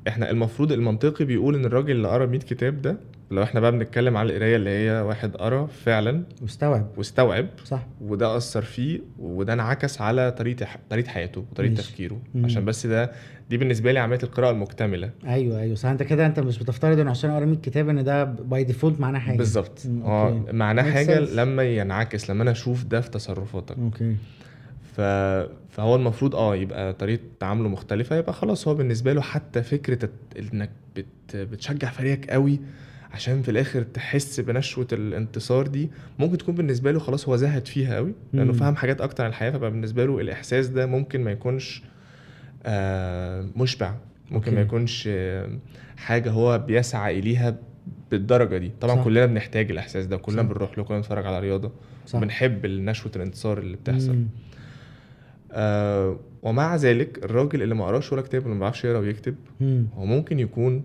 إحنا 0.07 0.29
المفروض 0.31 0.71
المنطقي 0.71 1.25
بيقول 1.25 1.55
إن 1.55 1.65
الراجل 1.65 1.91
اللي 1.91 2.07
قرأ 2.07 2.25
100 2.25 2.39
كتاب 2.39 2.81
ده 2.81 2.97
لو 3.31 3.43
إحنا 3.43 3.59
بقى 3.59 3.71
بنتكلم 3.71 4.17
على 4.17 4.29
القراية 4.29 4.55
اللي 4.55 4.69
هي 4.69 5.01
واحد 5.01 5.36
قرا 5.36 5.65
فعلا 5.65 6.24
واستوعب 6.41 6.88
واستوعب 6.98 7.48
صح. 7.65 7.88
وده 8.01 8.38
أثر 8.38 8.62
فيه 8.62 9.00
وده 9.19 9.53
انعكس 9.53 10.01
على 10.01 10.31
طريقة 10.31 10.67
طريقة 10.89 11.09
حياته 11.09 11.41
وطريقة 11.51 11.71
ماشي. 11.71 11.83
تفكيره. 11.83 12.21
مم. 12.36 12.45
عشان 12.45 12.65
بس 12.65 12.86
ده 12.88 13.12
دي 13.50 13.57
بالنسبة 13.57 13.91
لي 13.91 14.00
عملية 14.00 14.19
القراءة 14.24 14.51
المكتملة. 14.51 15.09
أيوه 15.27 15.59
أيوه. 15.59 15.75
صح 15.75 15.89
أنت 15.89 16.03
كده 16.03 16.25
أنت 16.25 16.39
مش 16.39 16.59
بتفترض 16.59 17.00
ان 17.00 17.07
عشان 17.07 17.29
أقرأ 17.29 17.45
100 17.45 17.57
كتاب 17.57 17.89
إن 17.89 18.03
ده 18.03 18.24
by 18.23 18.63
default 18.63 18.99
معناه 19.00 19.19
حاجة. 19.19 19.38
بالظبط. 19.38 19.79
آه. 20.05 20.45
معناه 20.51 20.83
حاجة. 20.91 21.19
لما 21.19 21.63
ينعكس 21.63 22.29
لما 22.29 22.43
أنا 22.43 22.51
أشوف 22.51 22.83
ده 22.83 23.01
في 23.01 23.09
تصرفاتك. 23.09 23.77
أوكي. 23.77 24.15
ف... 24.95 25.01
فهو 25.69 25.95
المفروض 25.95 26.36
آه 26.36 26.55
يبقى 26.55 26.93
طريقة 26.93 27.21
تعامله 27.39 27.69
مختلفة 27.69 28.15
يبقى 28.15 28.33
خلاص 28.33 28.67
هو 28.67 28.75
بالنسبة 28.75 29.13
له 29.13 29.21
حتى 29.21 29.63
فكرة 29.63 30.09
إنك 30.39 30.69
بت... 30.95 31.36
بتشجع 31.36 31.89
فريقك 31.89 32.29
قوي 32.29 32.59
عشان 33.13 33.41
في 33.41 33.51
الآخر 33.51 33.81
تحس 33.81 34.39
بنشوة 34.39 34.87
الانتصار 34.93 35.67
دي 35.67 35.89
ممكن 36.19 36.37
تكون 36.37 36.55
بالنسبة 36.55 36.91
له 36.91 36.99
خلاص 36.99 37.29
هو 37.29 37.35
زهد 37.35 37.67
فيها 37.67 37.95
قوي 37.95 38.13
لأنه 38.33 38.51
مم. 38.51 38.57
فاهم 38.57 38.75
حاجات 38.75 39.01
أكتر 39.01 39.23
عن 39.23 39.29
الحياة 39.29 39.51
فبقى 39.51 39.71
بالنسبة 39.71 40.05
له 40.05 40.19
الإحساس 40.19 40.67
ده 40.67 40.85
ممكن 40.85 41.23
ما 41.23 41.31
يكونش 41.31 41.83
آه 42.65 43.45
مشبع 43.55 43.95
ممكن 44.31 44.51
ما 44.53 44.57
أوكي. 44.59 44.67
يكونش 44.67 45.09
آه، 45.11 45.49
حاجة 45.97 46.31
هو 46.31 46.57
بيسعى 46.57 47.19
إليها 47.19 47.55
بالدرجة 48.11 48.57
دي 48.57 48.71
طبعا 48.81 48.95
صح. 48.95 49.03
كلنا 49.03 49.25
بنحتاج 49.25 49.71
الإحساس 49.71 50.05
ده 50.05 50.17
كلنا 50.17 50.41
صح. 50.41 50.47
بنروح 50.49 50.77
له 50.77 50.83
كلنا 50.83 50.99
بنتفرج 50.99 51.25
على 51.25 51.39
رياضة 51.39 51.71
صح 52.07 52.19
بنحب 52.19 52.65
نشوة 52.65 53.11
الانتصار 53.15 53.57
اللي 53.57 53.77
بتحصل 53.77 54.13
مم. 54.15 54.27
آه 55.51 56.19
ومع 56.41 56.75
ذلك 56.75 57.23
الراجل 57.25 57.61
اللي 57.61 57.75
ما 57.75 57.85
قراش 57.85 58.13
ولا 58.13 58.21
كتاب 58.21 58.45
ولا 58.45 58.53
ما 58.53 58.59
بيعرفش 58.59 58.85
يقرأ 58.85 58.99
ويكتب 58.99 59.35
مم. 59.61 59.87
هو 59.97 60.05
ممكن 60.05 60.39
يكون 60.39 60.83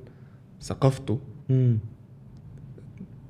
ثقافته 0.63 1.21
مم. 1.49 1.79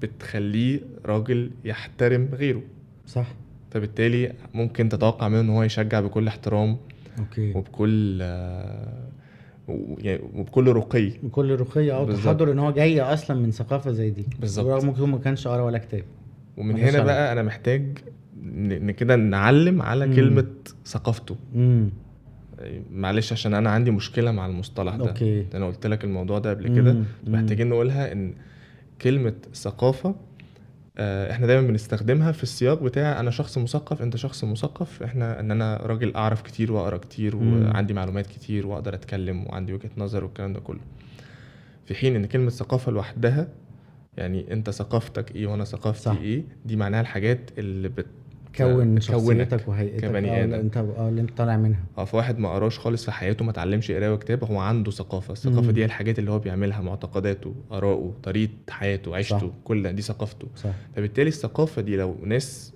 بتخليه 0.06 0.80
راجل 1.06 1.50
يحترم 1.64 2.28
غيره. 2.32 2.62
صح. 3.06 3.26
فبالتالي 3.70 4.32
ممكن 4.54 4.88
تتوقع 4.88 5.28
منه 5.28 5.40
إن 5.40 5.50
هو 5.50 5.62
يشجع 5.62 6.00
بكل 6.00 6.28
احترام 6.28 6.76
أوكي. 7.18 7.52
وبكل 7.54 8.20
يعني 9.98 10.20
وبكل 10.34 10.68
رقي. 10.72 11.10
بكل 11.22 11.60
رقي 11.60 11.92
أو. 11.92 12.12
تحضر 12.12 12.52
إن 12.52 12.58
هو 12.58 12.72
جاي 12.72 13.00
أصلا 13.00 13.40
من 13.40 13.50
ثقافة 13.50 13.90
زي 13.90 14.10
دي. 14.10 14.24
بالظبط. 14.40 14.66
ورغم 14.66 14.86
ممكن 14.86 14.98
يكون 14.98 15.10
ما 15.10 15.18
كانش 15.18 15.48
قرأ 15.48 15.62
ولا 15.62 15.78
كتاب. 15.78 16.04
ومن 16.56 16.76
هنا. 16.76 17.02
بقى 17.04 17.32
أنا 17.32 17.42
محتاج 17.42 17.98
ان 18.44 18.90
كده 18.90 19.16
نعلم 19.16 19.82
على 19.82 20.06
مم. 20.06 20.14
كلمة 20.16 20.46
ثقافته. 20.86 21.36
امم 21.54 21.90
معلش 22.92 23.32
عشان 23.32 23.54
أنا 23.54 23.70
عندي 23.70 23.90
مشكلة 23.90 24.32
مع 24.32 24.46
المصطلح 24.46 24.96
ده. 24.96 25.08
أوكي. 25.08 25.46
أنا 25.54 25.66
قلت 25.66 25.86
لك 25.86 26.04
الموضوع 26.04 26.38
ده 26.38 26.50
قبل 26.50 26.68
كده. 26.68 26.92
مم. 26.92 27.04
محتاجين 27.26 27.68
نقولها 27.68 28.12
إن 28.12 28.34
كلمة 29.04 29.34
ثقافة 29.54 30.14
آه، 30.98 31.30
إحنا 31.32 31.46
دايما 31.46 31.66
بنستخدمها 31.66 32.32
في 32.32 32.42
السياق 32.42 32.82
بتاع 32.82 33.20
أنا 33.20 33.30
شخص 33.30 33.58
مثقف 33.58 34.02
أنت 34.02 34.16
شخص 34.16 34.44
مثقف 34.44 35.02
إحنا 35.02 35.40
إن 35.40 35.50
أنا 35.50 35.76
راجل 35.76 36.14
أعرف 36.14 36.42
كتير 36.42 36.72
وأقرأ 36.72 36.96
كتير. 36.96 37.36
وعندي 37.36 37.94
معلومات 37.94 38.26
كتير 38.26 38.66
وأقدر 38.66 38.94
أتكلم 38.94 39.46
وعندي 39.46 39.72
وجهة 39.72 39.90
نظر 39.96 40.24
والكلام 40.24 40.52
ده 40.52 40.60
كله 40.60 40.80
في 41.84 41.94
حين 41.94 42.16
إن 42.16 42.26
كلمة 42.26 42.50
ثقافة 42.50 42.92
لوحدها 42.92 43.48
يعني 44.16 44.52
أنت 44.52 44.70
ثقافتك 44.70 45.36
إيه 45.36 45.46
وأنا 45.46 45.64
ثقافتي 45.64 46.02
صح. 46.02 46.16
إيه 46.20 46.42
دي 46.64 46.76
معناها 46.76 47.00
الحاجات 47.00 47.50
اللي 47.58 47.88
بت 47.88 48.06
كون 48.58 49.00
شخصيتك 49.00 49.68
وهيئتك 49.68 50.04
كبني 50.08 50.44
آدم. 50.44 50.54
انت 50.54 50.76
آه 50.76 51.08
اللي 51.08 51.20
أنت 51.20 51.30
طالع 51.38 51.56
منها 51.56 51.80
آه 51.98 52.04
فواحد 52.04 52.38
ما 52.38 52.48
قراش 52.54 52.78
خالص 52.78 53.04
في 53.04 53.12
حياته 53.12 53.44
ما 53.44 53.50
اتعلمش 53.50 53.90
قراية 53.90 54.12
وكتابه 54.12 54.46
هو 54.46 54.58
عنده 54.58 54.90
ثقافة 54.90 55.32
الثقافة. 55.32 55.72
دي 55.72 55.80
هي 55.80 55.84
الحاجات 55.84 56.18
اللي 56.18 56.30
هو 56.30 56.38
بيعملها 56.38 56.80
معتقداته 56.80 57.54
اراءه 57.72 58.12
طريقة 58.22 58.52
حياته 58.70 59.14
عيشته 59.16 59.38
صح. 59.38 59.46
كل 59.64 59.92
دي 59.92 60.02
ثقافته 60.02 60.46
صح 60.56 60.70
فبالتالي 60.96 61.28
الثقافة 61.28 61.82
دي 61.82 61.96
لو 61.96 62.16
ناس 62.24 62.72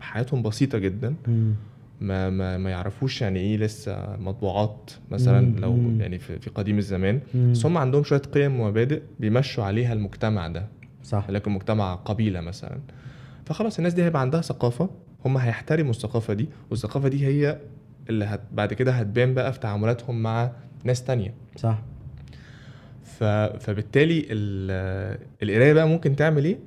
حياتهم 0.00 0.42
بسيطة 0.42 0.78
جدا 0.78 1.14
مم. 1.28 1.54
ما 2.00 2.30
ما 2.30 2.58
ما 2.58 2.70
يعرفوش 2.70 3.22
يعني 3.22 3.40
إيه 3.40 3.56
لسه 3.56 4.16
مطبوعات 4.16 4.90
مثلا 5.10 5.40
مم. 5.40 5.56
لو. 5.58 5.76
يعني 6.00 6.18
في, 6.18 6.38
في 6.38 6.50
قديم 6.50 6.78
الزمان. 6.78 7.20
بس 7.34 7.66
هم 7.66 7.78
عندهم 7.78 8.02
شوية 8.04 8.18
قيم 8.20 8.60
ومبادئ 8.60 9.02
بيمشوا 9.20 9.64
عليها 9.64 9.92
المجتمع 9.92 10.48
ده 10.48 10.66
صح 11.04 11.30
لكن 11.30 11.50
مجتمع 11.52 11.94
قبيلة 11.94 12.40
مثلا 12.40 12.78
فخلاص 13.46 13.76
الناس 13.78 13.94
دي 13.94 14.04
هيبقى 14.04 14.20
عندها 14.20 14.40
ثقافة 14.40 14.90
هم 15.24 15.36
هيحترموا 15.36 15.90
الثقافة 15.90 16.34
دي 16.34 16.48
والثقافة 16.70 17.08
دي 17.08 17.26
هي 17.26 17.58
اللي 18.08 18.24
هت 18.24 18.40
بعد 18.52 18.72
كده 18.72 18.92
هتبان 18.92 19.34
بقى 19.34 19.52
في 19.52 19.58
تعاملاتهم 19.60 20.22
مع 20.22 20.50
ناس 20.84 21.04
تانية. 21.04 21.34
صح. 21.56 21.82
ف... 23.04 23.24
فبالتالي 23.24 24.26
ال... 24.30 25.18
القراية 25.42 25.72
بقى 25.72 25.88
ممكن 25.88 26.16
تعمل 26.16 26.44
إيه؟ 26.44 26.58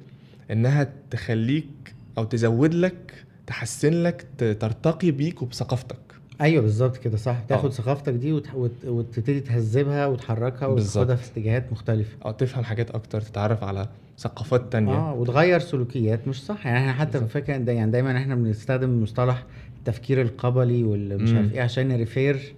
إنها 0.52 0.94
تخليك 1.12 1.96
أو 2.18 2.24
تزود 2.24 2.74
لك 2.74 3.26
تحسن 3.48 4.04
لك 4.04 4.26
ترتقي 4.38 5.12
بيك 5.12 5.42
وبثقافتك. 5.42 5.98
أيوه 6.42 6.62
بالظبط 6.62 6.98
كده 6.98 7.18
صح. 7.18 7.40
تاخد 7.50 7.66
آه. 7.70 7.74
ثقافتك 7.74 8.14
دي 8.14 8.34
وت... 8.34 8.48
وت... 8.56 8.72
وتبتدي 8.86 9.40
تهذبها 9.40 10.06
وتحركها. 10.06 10.68
وتاخدها 10.68 11.16
في 11.16 11.32
اتجاهات 11.32 11.72
مختلفة. 11.72 12.18
أو 12.26 12.32
تفهم 12.32 12.64
حاجات 12.64 12.92
أكتر 12.92 13.22
تتعرف 13.22 13.64
على 13.64 13.88
ثقافات 14.18 14.72
تانية 14.72 14.94
آه 14.96 15.14
وتغير 15.14 15.60
سلوكيات 15.60 16.28
مش 16.28 16.46
صح 16.46 16.66
يعني 16.66 16.80
إحنا 16.80 16.94
حتى. 16.94 17.20
فاكر 17.20 17.58
ده 17.58 17.72
يعني 17.72 17.92
دايما 17.92 18.18
إحنا 18.18 18.36
بنستخدم 18.36 19.04
مصطلح 19.04 19.44
التفكير 19.78 20.22
القبلي 20.22 20.84
والمش. 20.84 21.34
عارف 21.34 21.54
إيه 21.54 21.62
عشان 21.62 21.88
نريفير 21.88 22.54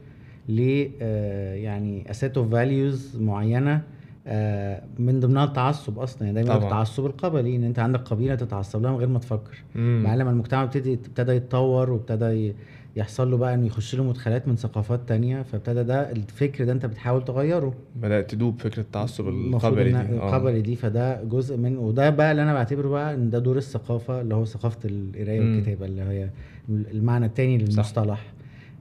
ل 0.50 0.88
آه، 1.02 1.54
يعني 1.54 2.12
a 2.12 2.18
set 2.18 2.38
of 2.38 2.52
values 2.52 3.18
معينة 3.22 3.82
آه، 4.28 4.84
من 5.00 5.20
ضمنها 5.20 5.44
التعصب 5.46 6.00
أصلا 6.00 6.24
يعني 6.28 6.34
دايما. 6.44 6.64
التعصب 6.64 7.06
القبلي 7.06 7.56
إن 7.56 7.64
أنت 7.64 7.80
عندك 7.80 8.00
قبيلة 8.00 8.36
تتعصب 8.36 8.82
لها 8.84 8.92
من 8.92 8.98
غير 8.98 9.08
ما 9.08 9.20
تفكر. 9.20 9.64
مع 9.76 10.16
لما 10.16 10.30
المجتمع 10.32 10.64
ابتدي 10.64 10.94
ابتدى 10.94 11.32
يتطور 11.32 11.90
وابتدى 11.92 12.54
يحصل 12.96 13.32
له 13.32 13.38
بقى 13.38 13.54
إنه 13.54 13.66
يخش 13.66 13.96
له 13.96 14.04
مدخلات 14.04 14.48
من 14.48 14.56
ثقافات 14.56 15.00
تانية 15.08 15.42
فابتدى 15.42 15.84
ده 15.84 16.12
الفكر 16.12 16.64
ده 16.66 16.72
أنت 16.72 16.86
بتحاول 16.86 17.26
تغيره 17.26 17.74
بدأت 17.96 18.32
تدوب 18.32 18.62
فكرة 18.62 18.80
التعصب 18.82 19.28
القبلي 19.28 19.84
دي 19.92 19.96
آه. 19.98 20.02
القبلي 20.02 20.62
دي 20.62 20.76
فده 20.76 21.24
جزء 21.24 21.58
من 21.58 21.78
وده 21.78 22.10
بقى 22.10 22.32
اللي 22.32 22.44
أنا 22.44 22.54
بعتبره 22.54 22.90
بقى 22.90 23.14
إن 23.14 23.30
ده 23.30 23.40
دور 23.40 23.58
الثقافة 23.58 24.22
اللي 24.22 24.36
هو 24.36 24.46
ثقافة 24.46 24.80
القراية. 24.86 25.40
والكتابة 25.40 25.86
اللي 25.86 26.02
هي 26.02 26.30
المعنى 26.70 27.26
التاني 27.26 27.58
للمصطلح 27.58 28.34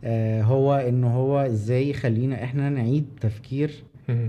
آه 0.04 0.42
هو 0.42 0.74
إن 0.74 1.04
هو 1.04 1.38
إزاي 1.40 1.90
يخلينا 1.90 2.44
إحنا 2.44 2.70
نعيد 2.70 3.04
تفكير. 3.20 3.70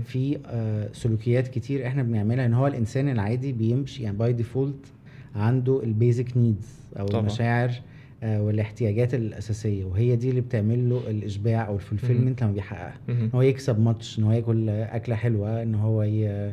في 0.04 0.38
آه 0.46 0.88
سلوكيات 0.92 1.48
كتير 1.48 1.86
إحنا 1.86 2.02
بنعملها 2.02 2.46
إن 2.46 2.54
هو 2.54 2.66
الإنسان 2.66 3.08
العادي 3.08 3.52
بيمشي 3.52 4.02
يعني 4.02 4.16
by 4.16 4.32
default 4.32 4.86
عنده 5.34 5.82
ال 5.82 5.91
basic 5.91 6.36
needs 6.36 6.68
أو 6.98 7.06
طبعا. 7.06 7.20
المشاعر 7.20 7.70
والاحتياجات 8.22 9.14
الأساسية 9.14 9.84
وهي 9.84 10.16
دي 10.16 10.30
اللي 10.30 10.40
بتعمل 10.40 10.90
له 10.90 11.02
الإشباع 11.10 11.66
أو 11.66 11.74
ال 11.76 11.81
fulfillment 11.81 12.42
لما 12.42 12.52
بيحققها. 12.52 12.94
إن 13.08 13.30
هو 13.34 13.42
يكسب 13.42 13.80
ماتش 13.80 14.18
إن 14.18 14.24
هو 14.24 14.32
ياكل 14.32 14.68
أكلة 14.68 15.14
حلوة 15.16 15.62
إن 15.62 15.74
هو 15.74 16.02
ي... 16.02 16.52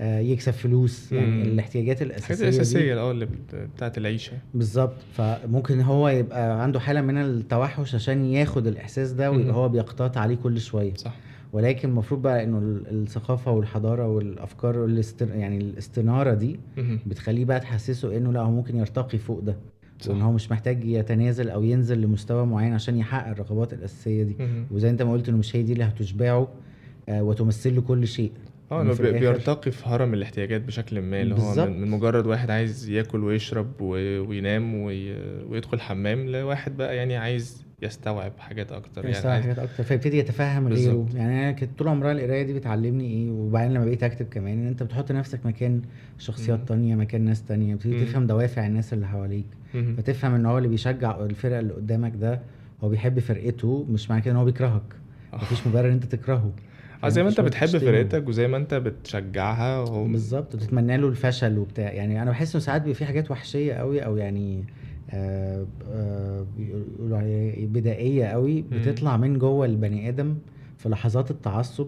آه، 0.00 0.18
يكسب 0.20 0.52
فلوس 0.52 1.12
يعني 1.12 1.30
مم. 1.30 1.42
الاحتياجات 1.42 2.02
الحاجات 2.02 2.30
الأساسية 2.30 2.48
دي 2.50 2.56
الأساسية 2.56 3.00
آه 3.00 3.10
اللي 3.10 3.26
بت- 3.26 3.54
بتاعت 3.76 3.98
العيشة 3.98 4.32
بالظبط 4.54 4.94
فممكن 5.12 5.80
هو 5.80 6.08
يبقى 6.08 6.62
عنده 6.62 6.80
حالة 6.80 7.00
من 7.00 7.16
التوحش 7.18 7.94
عشان 7.94 8.24
ياخد 8.24 8.66
الإحساس 8.66 9.12
ده 9.12 9.30
ويبقى. 9.30 9.54
هو 9.54 9.68
بيقتات 9.68 10.16
عليه 10.16 10.34
كل 10.34 10.60
شوية 10.60 10.94
صح 10.94 11.16
ولكن 11.52 11.88
المفروض 11.88 12.22
بقى 12.22 12.44
إنه 12.44 12.58
ال- 12.58 13.02
الثقافة 13.02 13.50
والحضارة 13.50 14.06
والأفكار 14.08 14.78
والاست... 14.78 15.22
يعني 15.22 15.56
الاستنارة 15.58 16.34
دي 16.34 16.60
مم. 16.76 16.98
بتخليه 17.06 17.44
بقى 17.44 17.60
تحسسه 17.60 18.16
إنه 18.16 18.32
لأ 18.32 18.40
هو 18.40 18.50
ممكن 18.50 18.76
يرتقي 18.76 19.18
فوق 19.18 19.40
ده. 19.40 19.56
وان 20.08 20.22
هو 20.22 20.32
مش 20.32 20.50
محتاج 20.50 20.84
يتنازل 20.84 21.50
أو 21.50 21.62
ينزل 21.64 22.00
لمستوى 22.00 22.46
معين 22.46 22.72
عشان 22.72 22.96
يحقق 22.96 23.28
الرغبات 23.28 23.72
الأساسية 23.72 24.22
دي 24.22 24.36
مم. 24.40 24.66
وزي 24.70 24.90
أنت 24.90 25.02
ما 25.02 25.12
قلت 25.12 25.28
إنه 25.28 25.38
مش 25.38 25.56
هي 25.56 25.62
دي 25.62 25.72
اللي 25.72 25.84
هتشبعه 25.84 26.48
آه، 27.08 27.22
وتمثل 27.22 27.74
له 27.74 27.80
كل 27.82 28.06
شيء 28.08 28.32
آه 28.72 28.94
الآخر- 28.94 29.00
بيرتقي 29.00 29.70
في 29.70 29.88
هرم 29.88 30.14
الاحتياجات 30.14 30.60
بشكل 30.62 31.00
ما 31.02 31.22
اللي 31.22 31.34
هو. 31.34 31.66
من, 31.66 31.90
مجرد 31.90 32.26
واحد 32.26 32.50
عايز 32.50 32.88
ياكل 32.90 33.24
ويشرب 33.24 33.80
وينام 33.80 34.74
وي... 34.74 35.14
ويدخل 35.48 35.80
حمام 35.80 36.28
لواحد 36.28 36.76
بقى 36.76 36.96
يعني 36.96 37.16
عايز 37.16 37.64
يستوعب 37.82 38.32
حاجات 38.38 38.72
أكتر 38.72 39.04
يعني 39.04 39.16
يستوعب. 39.16 39.42
حاجات 39.42 39.58
أكتر 39.58 39.84
فيبتدي 39.84 40.18
يتفهم 40.18 40.68
غيره. 40.68 41.06
يعني 41.14 41.42
أنا 41.42 41.52
كنت 41.52 41.78
طول 41.78 41.88
عمرها 41.88 42.12
القراية 42.12 42.42
دي 42.42 42.52
بتعلمني 42.52 43.06
إيه 43.10 43.30
وبعدين 43.30 43.74
لما 43.74 43.84
بقيت 43.84 44.02
أكتب 44.02 44.26
كمان 44.26 44.58
إن 44.58 44.66
أنت 44.66 44.82
بتحط 44.82 45.12
نفسك 45.12 45.46
مكان 45.46 45.82
شخصيات. 46.18 46.68
تانية 46.68 46.94
مكان 46.94 47.20
ناس 47.24 47.42
تانية 47.44 47.74
بتبتدي. 47.74 48.04
تفهم 48.04 48.26
دوافع 48.26 48.66
الناس 48.66 48.92
اللي 48.92 49.06
حواليك. 49.06 49.46
فتفهم 49.96 50.34
إن 50.34 50.46
هو 50.46 50.58
اللي 50.58 50.68
بيشجع 50.68 51.20
الفرقة 51.24 51.60
اللي 51.60 51.72
قدامك 51.72 52.12
ده 52.20 52.40
هو 52.84 52.88
بيحب 52.88 53.18
فرقته 53.18 53.86
مش 53.90 54.10
معنى 54.10 54.22
كده 54.22 54.32
إن 54.32 54.36
هو 54.36 54.44
بيكرهك 54.44 54.82
آه. 55.32 55.36
مفيش 55.36 55.66
مبرر 55.66 55.88
إن 55.88 55.92
أنت 55.92 56.04
تكرهه 56.04 56.52
آه 57.04 57.08
زي 57.08 57.22
ما 57.22 57.28
أنت 57.28 57.40
بتحب. 57.40 57.68
فرقتك 57.68 58.28
وزي 58.28 58.48
ما 58.48 58.56
أنت 58.56 58.74
بتشجعها 58.74 59.84
بالظبط 60.04 60.54
وتتمنى 60.54 60.96
له 60.96 61.08
الفشل 61.08 61.58
وبتاع 61.58 61.92
يعني 61.92 62.22
أنا 62.22 62.30
بحس 62.30 62.54
إنه 62.54 62.64
ساعات 62.64 62.82
بيبقى 62.82 62.94
في 62.94 63.04
حاجات 63.04 63.30
وحشية 63.30 63.74
قوي 63.74 64.04
أو 64.04 64.16
يعني 64.16 64.64
بيقولوا 66.58 67.18
عليها 67.18 67.52
إيه، 67.54 67.66
بدائية 67.66 68.24
قوي. 68.24 68.62
بتطلع 68.62 69.16
من 69.16 69.38
جوه 69.38 69.66
البني 69.66 70.08
آدم 70.08 70.34
في 70.78 70.88
لحظات 70.88 71.30
التعصب. 71.30 71.86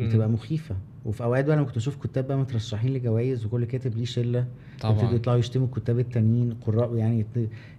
بتبقى 0.00 0.28
مخيفة 0.28 0.76
وفي 1.04 1.22
أوقات 1.24 1.44
بقى 1.44 1.56
لما 1.56 1.64
كنت 1.64 1.76
أشوف 1.76 1.96
كتاب 1.96 2.26
بقى 2.28 2.38
مترشحين 2.38 2.92
لجوائز 2.92 3.44
وكل 3.46 3.64
كاتب 3.64 3.96
ليه 3.96 4.04
شلة 4.04 4.46
يبتدوا 4.74 4.92
طبعا 5.00 5.14
يطلعوا 5.14 5.38
يشتموا 5.38 5.66
الكتاب 5.66 5.98
التانيين 5.98 6.54
قراء 6.66 6.94
يعني 6.96 7.26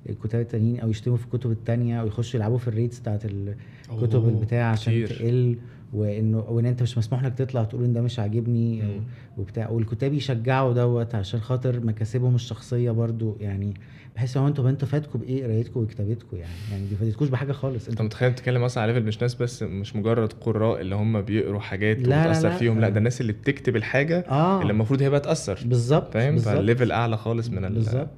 الكتاب 0.10 0.41
التانيين 0.41 0.79
أو 0.79 0.89
يشتموا 0.89 1.17
في 1.17 1.25
الكتب 1.25 1.51
التانية 1.51 2.01
أو 2.01 2.08
يخشوا 2.08 2.39
يلعبوا 2.39 2.58
في 2.58 2.67
الريتس 2.67 3.00
بتاعت 3.00 3.25
الكتب 3.25 4.27
البتاع 4.27 4.72
عشان. 4.72 4.93
تقل 5.08 5.55
وإنه 5.93 6.39
وإن 6.39 6.65
أنت 6.65 6.81
مش 6.84 6.98
مسموح 6.98 7.24
لك 7.24 7.34
تطلع 7.34 7.63
تقول 7.63 7.84
إن 7.84 7.93
ده 7.93 8.01
مش 8.01 8.19
عاجبني 8.19 8.81
مم. 8.81 9.00
وبتاع 9.38 9.69
والكتاب 9.69 10.13
يشجعوا 10.13 10.74
دوت 10.74 11.15
عشان 11.15 11.39
خاطر 11.39 11.79
مكاسبهم 11.86 12.36
الشخصية 12.36 12.91
برضو 12.91 13.38
يعني 13.39 13.74
بحس 14.15 14.38
هو 14.38 14.48
أنتوا 14.48 14.69
أنتوا 14.69 14.88
فاتكم 14.88 15.19
بإيه 15.19 15.43
قرايتكم 15.43 15.79
وكتابتكم 15.79 16.38
يعني 16.38 16.51
يعني 16.72 16.88
دي 16.88 16.96
فاتتكوش 16.96 17.29
بحاجة 17.29 17.51
خالص 17.51 17.88
أنت 17.89 18.01
متخيل 18.01 18.31
بتتكلم 18.31 18.63
أصلا 18.63 18.84
على 18.84 18.93
level 18.94 19.06
مش 19.08 19.22
ناس 19.22 19.36
بس 19.36 19.63
مش 19.63 19.96
مجرد 19.96 20.34
قراء 20.34 20.81
اللي 20.81 20.96
هم 20.96 21.22
بيقروا 21.22 21.60
حاجات 21.60 21.98
لا، 21.98 22.05
لا، 22.08 22.22
وتأثر 22.22 22.50
لا. 22.50 22.55
فيهم 22.58 22.79
لا 22.79 22.89
ده 22.89 22.98
الناس 22.98 23.22
اللي 23.22 23.34
بتكتب 23.34 23.75
الحاجة 23.75 24.19
آه 24.19 24.62
اللي 24.62 24.72
المفروض 24.74 25.01
هي 25.01 25.10
بقى 25.10 25.19
تأثر 25.19 25.60
بالظبط 25.65 26.13
فاهم. 26.13 26.38
فال 26.38 26.53
level 26.53 26.91
أعلى 26.91 27.17
خالص 27.17 27.50
من 27.50 27.74
بالظبط. 27.74 28.10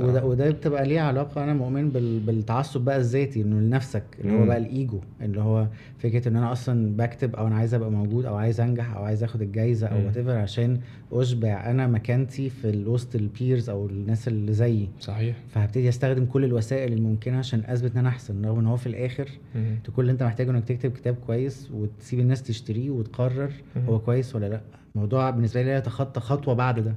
وده, 0.00 0.24
وده 0.24 0.50
بتبقى 0.50 0.86
ليه 0.86 1.00
علاقة 1.00 1.44
أنا 1.44 1.54
مؤمن 1.54 1.90
بال... 1.90 2.20
بالتعصب 2.20 2.80
بقى 2.80 2.96
الذاتي 2.96 3.42
إنه 3.42 3.60
لنفسك 3.60 4.02
اللي 4.20 4.32
هو. 4.32 4.46
بقى 4.46 4.56
الإيجو 4.56 5.00
اللي 5.22 5.40
هو 5.40 5.66
فكرة 5.98 6.28
إن 6.28 6.36
أنا 6.36 6.52
أصلا 6.52 6.96
بكتب 7.02 7.36
أو 7.36 7.46
أنا 7.46 7.56
عايز 7.56 7.74
أبقى 7.74 7.90
موجود 7.90 8.24
أو 8.26 8.36
عايز 8.36 8.60
أنجح 8.60 8.96
أو 8.96 9.04
عايز 9.04 9.24
آخد 9.24 9.42
الجايزة 9.42 9.86
أو. 9.86 10.06
وات 10.06 10.18
عشان 10.28 10.80
أشبع 11.12 11.70
أنا 11.70 11.86
مكانتي 11.86 12.50
في 12.50 12.84
وسط 12.86 13.14
البيرز 13.14 13.70
أو 13.70 13.86
الناس 13.86 14.28
اللي 14.28 14.52
زيي 14.52 14.88
صحيح 15.00 15.36
فهبتدي 15.48 15.88
أستخدم 15.88 16.24
كل 16.26 16.44
الوسائل 16.44 16.92
الممكنة 16.92 17.38
عشان 17.38 17.62
أثبت 17.66 17.92
إن 17.92 17.98
أنا 17.98 18.08
أحسن 18.08 18.44
رغم 18.44 18.58
إن 18.58 18.66
هو 18.66 18.76
في 18.76 18.86
الآخر. 18.86 19.28
انت 19.56 19.90
كل 19.90 20.02
اللي 20.02 20.12
أنت 20.12 20.22
محتاجه 20.22 20.50
إنك 20.50 20.64
تكتب 20.64 20.92
كتاب 20.92 21.14
كويس 21.26 21.70
وتسيب 21.74 22.20
الناس 22.20 22.42
تشتريه 22.42 22.90
وتقرر 22.90 23.50
مم. 23.76 23.82
هو 23.86 23.98
كويس 23.98 24.36
ولا 24.36 24.48
لأ 24.48 24.60
الموضوع 24.94 25.30
بالنسبة 25.30 25.62
لي 25.62 25.68
لا 25.68 25.76
يتخطى 25.76 26.20
خطوة 26.20 26.54
بعد 26.54 26.80
ده 26.80 26.94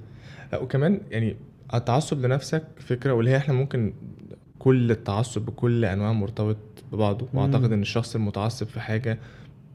لا 0.51 0.59
وكمان 0.59 1.01
يعني 1.12 1.35
التعصب 1.74 2.25
لنفسك 2.25 2.63
فكرة 2.77 3.12
واللي 3.13 3.31
هي 3.31 3.38
إحنا 3.38 3.53
ممكن 3.53 3.93
كل 4.59 4.91
التعصب 4.91 5.41
بكل 5.45 5.85
أنواع 5.85 6.12
مرتبط 6.13 6.57
ببعضه. 6.91 7.27
وأعتقد 7.33 7.71
إن 7.71 7.81
الشخص 7.81 8.15
المتعصب 8.15 8.67
في 8.67 8.79
حاجة 8.79 9.17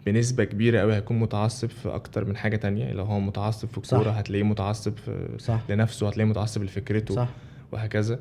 بنسبة 0.07 0.45
كبيرة 0.45 0.80
قوي 0.80 0.95
هيكون 0.95 1.19
متعصب 1.21 1.69
في 1.71 1.88
أكتر 1.88 2.25
من 2.25 2.37
حاجة 2.37 2.57
تانية 2.57 2.92
لو 2.92 3.04
هو 3.04 3.21
متعصب 3.21 3.69
في 3.69 3.80
صح. 3.85 3.97
الكوره 3.97 4.11
هتلاقيه 4.12 4.42
متعصب 4.42 4.97
في 4.97 5.28
صح 5.38 5.61
لنفسه 5.69 6.09
هتلاقيه 6.09 6.28
متعصب 6.30 6.62
لفكرته 6.62 7.14
صح 7.14 7.28
وهكذا 7.73 8.19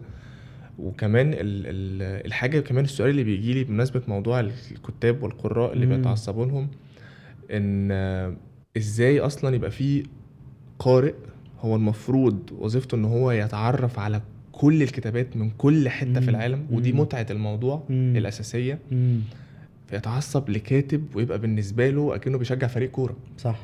وكمان 0.79 1.27
ال 1.33 1.37
ال 1.39 2.25
الحاجة 2.25 2.59
كمان 2.59 2.83
السؤال 2.83 3.09
اللي 3.09 3.23
بيجي 3.23 3.53
لي 3.53 3.63
بمناسبة 3.63 4.01
موضوع 4.07 4.39
الكتاب 4.39 5.23
والقراء 5.23 5.73
اللي. 5.73 5.85
بيتعصبوا 5.85 6.45
لهم 6.45 6.67
إن 7.51 7.91
إزاي 8.77 9.19
أصلا 9.19 9.55
يبقى 9.55 9.71
في 9.71 10.03
قارئ 10.79 11.13
هو 11.61 11.75
المفروض 11.75 12.39
وظيفته 12.59 12.95
إن 12.95 13.05
هو 13.05 13.31
يتعرف 13.31 13.99
على 13.99 14.21
كل 14.51 14.83
الكتابات 14.83 15.37
من 15.37 15.49
كل 15.49 15.89
حتة 15.89 16.09
مم. 16.09 16.21
في 16.21 16.29
العالم 16.29 16.65
ودي. 16.71 16.93
متعة 16.93 17.25
الموضوع 17.31 17.83
مم. 17.89 18.13
الأساسية 18.17 18.79
مم. 18.91 19.19
فيتعصب 19.89 20.49
لكاتب 20.49 21.03
ويبقى 21.15 21.39
بالنسبة 21.39 21.89
له 21.89 22.15
أكنه 22.15 22.37
بيشجع 22.37 22.67
فريق 22.67 22.91
كورة. 22.91 23.15
صح. 23.37 23.59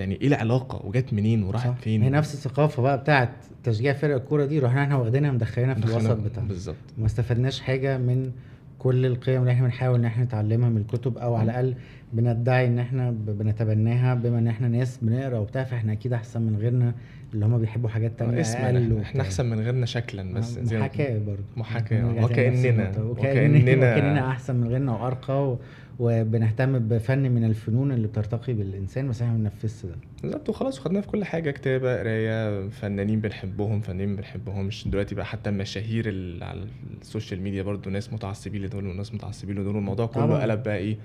يعني 0.00 0.20
إيه 0.20 0.26
العلاقة؟ 0.28 0.86
وجت 0.86 1.12
منين؟ 1.12 1.42
وراحت 1.42 1.68
صح. 1.68 1.76
فين؟ 1.76 2.02
هي 2.02 2.10
نفس 2.10 2.34
الثقافة 2.34 2.82
بقى 2.82 2.98
بتاعت 2.98 3.30
تشجيع 3.64 3.92
فرق 3.92 4.14
الكورة 4.14 4.44
دي 4.44 4.58
رحنا 4.58 4.82
إحنا 4.82 4.96
واخدينها 4.96 5.30
مدخلينها 5.30 5.74
في 5.74 5.84
الوسط 5.84 6.16
بتاعنا 6.16 6.48
بالظبط. 6.48 6.76
وما 6.98 7.06
استفدناش 7.06 7.60
حاجة 7.60 7.98
من 7.98 8.30
كل 8.78 9.06
القيم 9.06 9.40
اللي 9.40 9.52
إحنا 9.52 9.64
بنحاول 9.66 9.98
ان 9.98 10.04
إحنا 10.04 10.24
نتعلمها 10.24 10.68
من 10.68 10.76
الكتب 10.76 11.18
أو 11.18 11.34
على 11.34 11.50
الأقل 11.50 11.74
بندعي 12.12 12.66
إن 12.66 12.78
إحنا 12.78 13.10
بنتبناها 13.10 14.14
بما 14.14 14.38
إن 14.38 14.48
إحنا 14.48 14.68
ناس 14.68 14.98
بنقرأ 15.02 15.38
وبتاع 15.38 15.64
فاحنا 15.64 15.92
أكيد 15.92 16.12
أحسن 16.12 16.42
من 16.42 16.56
غيرنا. 16.56 16.94
اللي 17.34 17.46
هم 17.46 17.58
بيحبوا 17.58 17.88
حاجات 17.88 18.18
تانية 18.18 18.40
اسمنا 18.40 18.66
أقل 18.66 18.76
إحنا. 18.92 19.02
إحنا 19.02 19.22
أحسن 19.22 19.46
من 19.46 19.60
غيرنا 19.60 19.86
شكلا 19.86 20.34
بس 20.34 20.58
زي 20.58 20.76
ما- 20.76 20.82
محاكاة 20.86 21.18
برضه 21.18 21.42
محاكاة، 21.56 22.02
نرجع 22.02 22.26
تاني 22.26 22.48
نفس 22.50 22.62
وكأننا- 22.62 22.66
النقطة. 22.66 23.14
وكأننا- 23.14 23.78
وكأننا 23.78 24.30
أحسن 24.30 24.56
من 24.56 24.68
غيرنا 24.68 24.92
وأرقى 24.92 25.48
و... 25.50 25.58
وبنهتم 25.98 26.78
بفن 26.78 27.18
من 27.30 27.44
الفنون 27.44 27.92
اللي 27.92 28.08
بترتقي 28.08 28.52
بالإنسان 28.52 29.08
بس 29.08 29.22
إحنا 29.22 29.32
ما 29.32 29.38
بننفذش 29.38 29.86
ده 29.86 29.94
بالظبط 30.22 30.48
وخلاص 30.48 30.78
وخدناها 30.80 31.02
في 31.02 31.08
كل 31.08 31.24
حاجة 31.24 31.50
كتابة 31.50 31.98
قراية 31.98 32.68
فنانين 32.68 33.20
بنحبهم 33.20 33.80
فنانين 33.80 34.08
ما 34.08 34.16
بنحبهمش 34.16 34.88
دلوقتي 34.88 35.14
بقى 35.14 35.26
حتى 35.26 35.50
المشاهير 35.50 36.08
اللي 36.08 36.44
على 36.44 36.64
السوشيال 37.00 37.40
ميديا 37.42 37.62
برضو 37.62 37.90
ناس 37.90 38.12
متعصبين 38.12 38.62
لدول 38.62 38.86
وناس 38.86 39.14
متعصبين 39.14 39.58
لدول 39.58 39.76
والموضوع 39.76 40.06
كله. 40.06 40.42
قلب 40.42 40.62
بقى 40.62 40.76
إيه 40.76 40.92
آه، 40.94 40.96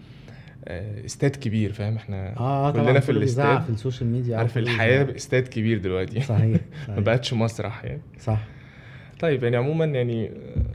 استاد 1.05 1.35
كبير 1.35 1.73
فاهم؟ 1.73 1.95
إحنا 1.95 2.37
آه 2.39 2.71
طبعا 2.71 2.85
كلنا 2.85 2.99
في 2.99 3.11
الاستاد. 3.11 3.61
في 3.61 3.69
السوشيال 3.69 4.09
ميديا 4.09 4.37
عارف 4.37 4.57
الحياة. 4.57 5.15
استاد 5.15 5.47
كبير 5.47 5.77
دلوقتي. 5.77 6.21
صحيح 6.21 6.61
ما 6.71 6.85
صحيح. 6.87 6.99
بقتش 6.99 7.33
مسرح 7.33 7.83
يعني. 7.85 8.01
صح. 8.19 8.39
طيب 9.19 9.43
يعني 9.43 9.57
عموما 9.57 9.85
يعني 9.85 10.31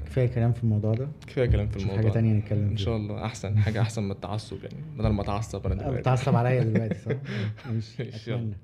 كفاية 0.06 0.26
كلام 0.26 0.52
في 0.52 0.62
الموضوع 0.64 0.94
ده. 0.94 1.08
كفاية 1.26 1.46
كلام 1.46 1.68
في 1.68 1.76
الموضوع 1.76 1.96
حاجة 1.96 2.08
تانية 2.08 2.32
نتكلم 2.32 2.58
إن 2.62 2.68
فيها. 2.68 2.84
شاء 2.84 2.96
الله 2.96 3.24
أحسن 3.24 3.58
حاجة 3.58 3.80
أحسن 3.80 4.02
من 4.02 4.10
التعصب 4.10 4.56
يعني 4.64 4.76
بدل 4.98 5.08
ما 5.08 5.22
أتعصب 5.22 5.66
أنا 5.66 5.74
دلوقتي. 5.74 6.00
بتعصب 6.00 6.36
عليا 6.36 6.62
دلوقتي 6.72 6.94
صح؟ 6.98 7.12
ماشي. 7.72 8.02
أتمنى. 8.32 8.56